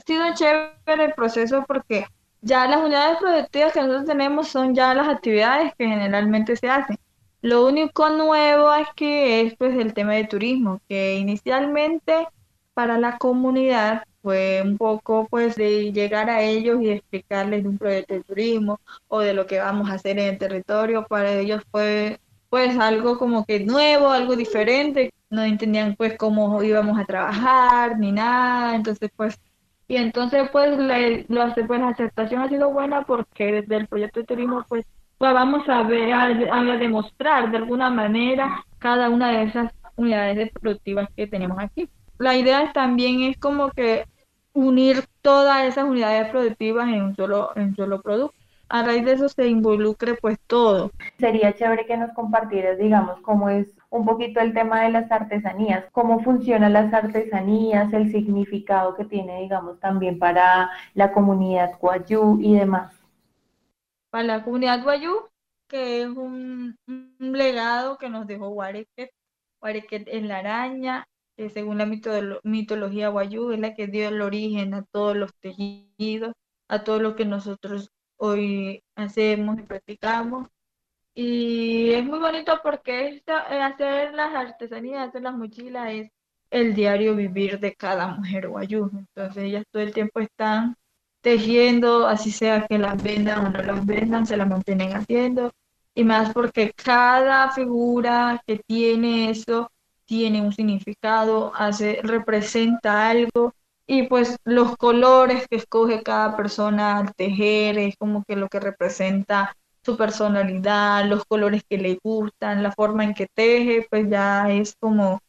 Ha 0.00 0.04
sido 0.04 0.24
chévere 0.34 1.04
el 1.04 1.14
proceso 1.14 1.64
porque 1.68 2.04
ya 2.40 2.66
las 2.66 2.82
unidades 2.82 3.18
productivas 3.18 3.72
que 3.72 3.80
nosotros 3.80 4.06
tenemos 4.06 4.48
son 4.48 4.74
ya 4.74 4.92
las 4.92 5.08
actividades 5.08 5.72
que 5.76 5.86
generalmente 5.86 6.56
se 6.56 6.68
hacen. 6.68 6.96
Lo 7.42 7.66
único 7.66 8.10
nuevo 8.10 8.72
es 8.74 8.88
que 8.94 9.42
es 9.42 9.56
pues 9.56 9.74
el 9.76 9.94
tema 9.94 10.14
de 10.14 10.24
turismo, 10.24 10.80
que 10.88 11.14
inicialmente 11.14 12.28
para 12.74 12.98
la 12.98 13.18
comunidad 13.18 14.04
fue 14.22 14.62
un 14.64 14.76
poco 14.76 15.26
pues 15.30 15.56
de 15.56 15.92
llegar 15.92 16.28
a 16.30 16.42
ellos 16.42 16.80
y 16.82 16.90
explicarles 16.90 17.62
de 17.62 17.68
un 17.70 17.78
proyecto 17.78 18.14
de 18.14 18.24
turismo 18.24 18.80
o 19.08 19.20
de 19.20 19.34
lo 19.34 19.46
que 19.46 19.58
vamos 19.58 19.90
a 19.90 19.94
hacer 19.94 20.18
en 20.18 20.34
el 20.34 20.38
territorio. 20.38 21.06
Para 21.06 21.32
ellos 21.32 21.62
fue 21.70 22.20
pues 22.50 22.78
algo 22.78 23.18
como 23.18 23.44
que 23.44 23.60
nuevo, 23.60 24.10
algo 24.10 24.36
diferente. 24.36 25.12
No 25.30 25.42
entendían 25.42 25.96
pues 25.96 26.18
cómo 26.18 26.62
íbamos 26.62 26.98
a 26.98 27.04
trabajar 27.06 27.98
ni 27.98 28.12
nada. 28.12 28.74
Entonces 28.76 29.10
pues 29.16 29.38
y 29.90 29.96
entonces 29.96 30.48
pues, 30.52 30.78
lo, 30.78 31.54
pues 31.66 31.80
la 31.80 31.88
aceptación 31.88 32.42
ha 32.42 32.48
sido 32.48 32.70
buena 32.70 33.02
porque 33.04 33.52
desde 33.52 33.76
el 33.76 33.88
proyecto 33.88 34.20
de 34.20 34.26
turismo 34.26 34.64
pues 34.68 34.86
vamos 35.20 35.68
a 35.68 35.82
ver 35.82 36.12
a, 36.12 36.28
demostrar 36.78 37.50
de 37.50 37.58
alguna 37.58 37.90
manera 37.90 38.64
cada 38.78 39.08
una 39.08 39.28
de 39.28 39.42
esas 39.44 39.72
unidades 39.96 40.50
productivas 40.52 41.08
que 41.14 41.26
tenemos 41.26 41.58
aquí 41.58 41.88
la 42.20 42.36
idea 42.36 42.70
también 42.74 43.22
es 43.22 43.38
como 43.38 43.70
que 43.70 44.04
unir 44.52 45.04
todas 45.22 45.64
esas 45.64 45.84
unidades 45.84 46.28
productivas 46.28 46.86
en 46.88 47.02
un 47.02 47.16
solo, 47.16 47.50
en 47.56 47.74
solo 47.74 48.02
producto. 48.02 48.34
A 48.68 48.82
raíz 48.82 49.06
de 49.06 49.12
eso 49.12 49.28
se 49.30 49.48
involucre 49.48 50.14
pues 50.14 50.38
todo. 50.46 50.92
Sería 51.18 51.54
chévere 51.54 51.86
que 51.86 51.96
nos 51.96 52.12
compartieras, 52.12 52.78
digamos, 52.78 53.20
cómo 53.22 53.48
es 53.48 53.74
un 53.88 54.04
poquito 54.04 54.38
el 54.40 54.52
tema 54.52 54.82
de 54.82 54.90
las 54.90 55.10
artesanías, 55.10 55.86
cómo 55.92 56.20
funcionan 56.20 56.74
las 56.74 56.92
artesanías, 56.92 57.90
el 57.94 58.12
significado 58.12 58.94
que 58.94 59.06
tiene, 59.06 59.40
digamos, 59.40 59.80
también 59.80 60.18
para 60.18 60.70
la 60.94 61.12
comunidad 61.12 61.72
Guayú 61.80 62.38
y 62.40 62.54
demás. 62.54 62.99
Para 64.10 64.24
la 64.24 64.44
comunidad 64.44 64.82
guayú, 64.82 65.28
que 65.68 66.02
es 66.02 66.08
un, 66.08 66.76
legado 67.18 67.98
que 67.98 68.10
nos 68.10 68.26
dejó 68.26 68.50
Guarequet. 68.50 69.10
Guarequet 69.60 70.08
es 70.08 70.22
la 70.24 70.38
araña, 70.38 71.06
que 71.36 71.50
según 71.50 71.78
la 71.78 71.86
mitología 71.86 73.08
guayú 73.08 73.52
es 73.52 73.60
la 73.60 73.74
que 73.74 73.86
dio 73.86 74.08
el 74.08 74.20
origen 74.20 74.74
a 74.74 74.84
todos 74.84 75.16
los 75.16 75.32
tejidos, 75.40 76.34
a 76.68 76.84
todo 76.84 77.00
lo 77.00 77.16
que 77.16 77.24
nosotros 77.24 77.90
hoy 78.16 78.82
hacemos 78.96 79.58
y 79.58 79.62
practicamos. 79.62 80.48
Y 81.14 81.90
es 81.90 82.04
muy 82.04 82.18
bonito 82.18 82.60
porque 82.62 83.22
hacer 83.26 84.14
las 84.14 84.34
artesanías, 84.34 85.08
hacer 85.08 85.22
las 85.22 85.34
mochilas 85.34 85.92
es 85.92 86.10
el 86.50 86.74
diario 86.74 87.14
vivir 87.16 87.60
de 87.60 87.74
cada 87.74 88.08
mujer 88.08 88.48
guayú. 88.48 88.90
Entonces 88.92 89.44
ellas 89.44 89.64
todo 89.70 89.82
el 89.82 89.92
tiempo 89.94 90.20
están 90.20 90.76
tejiendo, 91.20 92.06
así 92.06 92.30
sea 92.30 92.66
que 92.66 92.78
las 92.78 93.02
vendan 93.02 93.46
o 93.46 93.50
no 93.50 93.62
las 93.62 93.84
vendan, 93.86 94.26
se 94.26 94.36
las 94.36 94.48
mantienen 94.48 94.94
haciendo. 94.96 95.52
Y 95.94 96.04
más 96.04 96.32
porque 96.32 96.72
cada 96.72 97.50
figura 97.52 98.42
que 98.46 98.58
tiene 98.66 99.30
eso 99.30 99.70
tiene 100.06 100.42
un 100.42 100.52
significado, 100.52 101.52
hace, 101.54 102.00
representa 102.02 103.08
algo. 103.10 103.54
Y 103.86 104.04
pues 104.04 104.36
los 104.44 104.76
colores 104.76 105.46
que 105.48 105.56
escoge 105.56 106.02
cada 106.02 106.36
persona 106.36 106.98
al 106.98 107.14
tejer 107.14 107.78
es 107.78 107.96
como 107.96 108.24
que 108.24 108.36
lo 108.36 108.48
que 108.48 108.60
representa 108.60 109.56
su 109.82 109.96
personalidad, 109.96 111.04
los 111.06 111.24
colores 111.24 111.62
que 111.68 111.78
le 111.78 111.98
gustan, 112.02 112.62
la 112.62 112.72
forma 112.72 113.04
en 113.04 113.14
que 113.14 113.26
teje, 113.26 113.86
pues 113.88 114.08
ya 114.08 114.50
es 114.50 114.76
como 114.78 115.20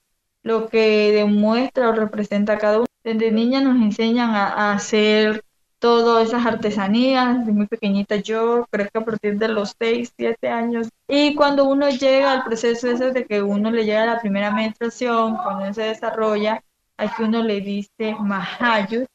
lo 0.44 0.68
que 0.68 1.12
demuestra 1.12 1.90
o 1.90 1.94
representa 1.94 2.58
cada 2.58 2.78
uno. 2.80 2.88
Desde 3.04 3.32
niña 3.32 3.62
nos 3.62 3.82
enseñan 3.82 4.32
a, 4.32 4.74
hacer 4.74 5.44
todas 5.82 6.28
esas 6.28 6.46
artesanías, 6.46 7.40
muy 7.48 7.66
pequeñita 7.66 8.16
yo, 8.18 8.68
creo 8.70 8.88
que 8.90 9.00
a 9.00 9.04
partir 9.04 9.40
de 9.40 9.48
los 9.48 9.76
6, 9.80 10.14
7 10.16 10.48
años. 10.48 10.90
Y 11.08 11.34
cuando 11.34 11.66
uno 11.66 11.90
llega 11.90 12.32
al 12.32 12.44
proceso 12.44 12.88
ese 12.88 13.12
de 13.12 13.26
que 13.26 13.42
uno 13.42 13.72
le 13.72 13.84
llega 13.84 14.04
a 14.04 14.06
la 14.06 14.22
primera 14.22 14.52
menstruación, 14.52 15.38
cuando 15.38 15.64
uno 15.64 15.74
se 15.74 15.82
desarrolla, 15.84 16.64
aquí 16.98 17.24
uno 17.24 17.42
le 17.42 17.62
dice 17.62 18.16
mahayut, 18.20 19.08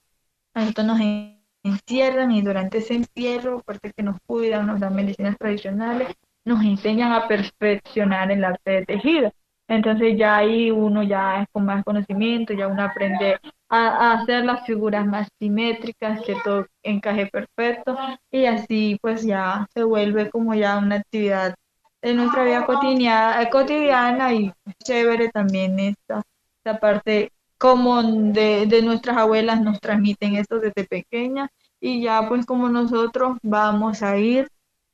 entonces 0.55 0.85
nos 0.85 1.01
encierran 1.63 2.33
y 2.33 2.43
durante 2.43 2.79
ese 2.79 2.95
encierro, 2.95 3.59
aparte 3.59 3.93
que 3.97 4.03
nos 4.03 4.17
cuidan, 4.27 4.67
nos 4.67 4.81
dan 4.81 4.97
medicinas 4.97 5.39
tradicionales, 5.39 6.09
nos 6.45 6.65
enseñan 6.65 7.13
a 7.13 7.29
perfeccionar 7.29 8.33
el 8.33 8.45
arte 8.45 8.71
de 8.73 8.87
tejido. 8.87 9.33
Entonces 9.69 10.19
ya 10.19 10.37
ahí 10.39 10.73
uno 10.73 11.05
ya 11.05 11.43
es 11.43 11.49
con 11.53 11.65
más 11.65 11.85
conocimiento, 11.85 12.55
ya 12.55 12.67
uno 12.67 12.83
aprende 12.83 13.39
a, 13.69 14.13
hacer 14.13 14.45
las 14.45 14.65
figuras 14.67 15.07
más 15.07 15.29
simétricas, 15.39 16.23
que 16.23 16.37
todo 16.45 16.67
encaje 16.83 17.27
perfecto 17.27 17.97
y 18.31 18.47
así 18.47 18.99
pues 19.01 19.23
ya 19.25 19.67
se 19.75 19.83
vuelve 19.85 20.31
como 20.31 20.55
ya 20.55 20.79
una 20.79 20.97
actividad 20.97 21.55
de 22.03 22.15
nuestra 22.15 22.45
vida 22.45 22.67
cotidiana, 22.67 23.51
cotidiana 23.51 24.33
y 24.33 24.53
chévere 24.85 25.31
también 25.31 25.79
esta, 25.79 26.23
esta 26.59 26.79
parte 26.79 27.33
como 27.59 28.03
de, 28.03 28.67
de 28.67 28.83
nuestras 28.83 29.17
abuelas 29.17 29.61
nos 29.61 29.81
transmiten 29.81 30.37
esto 30.37 30.61
desde 30.61 30.85
pequeña 30.85 31.49
y 31.81 32.03
ya 32.03 32.29
pues 32.29 32.47
como 32.47 32.69
nosotros 32.69 33.39
vamos 33.43 34.03
a 34.03 34.19
ir 34.19 34.49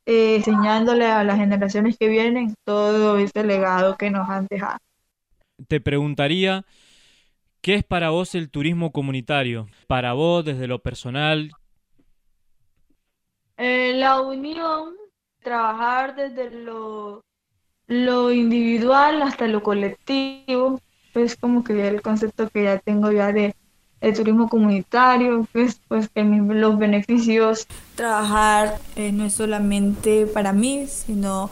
eh, 0.04 0.36
enseñándole 0.36 1.06
a 1.06 1.22
las 1.22 1.38
generaciones 1.38 1.96
que 1.96 2.08
vienen 2.08 2.54
todo 2.64 3.18
ese 3.18 3.44
legado 3.44 3.96
que 3.96 4.10
nos 4.10 4.28
han 4.28 4.46
dejado. 4.50 4.78
Te 5.68 5.80
preguntaría, 5.80 6.64
¿qué 7.62 7.76
es 7.76 7.84
para 7.84 8.10
vos 8.10 8.34
el 8.34 8.50
turismo 8.50 8.92
comunitario? 8.92 9.68
Para 9.86 10.12
vos, 10.12 10.44
desde 10.44 10.66
lo 10.66 10.80
personal. 10.80 11.50
Eh, 13.56 13.94
la 13.94 14.20
unión, 14.20 14.94
trabajar 15.42 16.14
desde 16.16 16.50
lo, 16.50 17.24
lo 17.86 18.32
individual 18.32 19.22
hasta 19.22 19.46
lo 19.46 19.62
colectivo, 19.62 20.80
es 21.14 21.36
como 21.36 21.62
que 21.62 21.88
el 21.88 22.02
concepto 22.02 22.48
que 22.50 22.64
ya 22.64 22.78
tengo 22.78 23.12
ya 23.12 23.32
de 23.32 23.54
el 24.00 24.14
turismo 24.14 24.48
comunitario, 24.48 25.46
pues, 25.52 25.80
pues 25.86 26.08
que 26.08 26.24
los 26.24 26.76
beneficios. 26.76 27.68
Trabajar 27.94 28.78
eh, 28.96 29.12
no 29.12 29.24
es 29.24 29.34
solamente 29.34 30.26
para 30.26 30.52
mí, 30.52 30.86
sino 30.88 31.50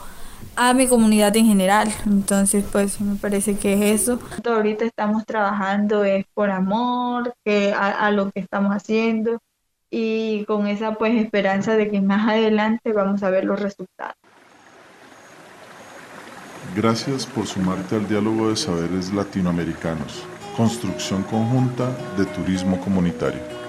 a 0.55 0.73
mi 0.73 0.87
comunidad 0.87 1.35
en 1.35 1.45
general. 1.45 1.89
Entonces, 2.05 2.63
pues 2.71 2.99
me 3.01 3.15
parece 3.15 3.57
que 3.57 3.73
es 3.73 4.01
eso. 4.01 4.19
Ahorita 4.45 4.85
estamos 4.85 5.25
trabajando 5.25 6.03
es 6.03 6.25
por 6.33 6.49
amor, 6.49 7.33
que 7.43 7.73
a, 7.73 8.11
lo 8.11 8.31
que 8.31 8.39
estamos 8.39 8.71
haciendo 8.71 9.39
y 9.89 10.45
con 10.45 10.67
esa 10.67 10.95
pues 10.95 11.21
esperanza 11.21 11.75
de 11.75 11.89
que 11.89 12.01
más 12.01 12.29
adelante 12.29 12.93
vamos 12.93 13.23
a 13.23 13.29
ver 13.29 13.45
los 13.45 13.59
resultados. 13.59 14.15
Gracias 16.75 17.25
por 17.25 17.47
sumarte 17.47 17.95
al 17.95 18.07
diálogo 18.07 18.49
de 18.49 18.55
saberes 18.55 19.13
latinoamericanos 19.13 20.23
construcción 20.55 21.23
conjunta 21.23 21.89
de 22.17 22.25
turismo 22.25 22.79
comunitario. 22.79 23.60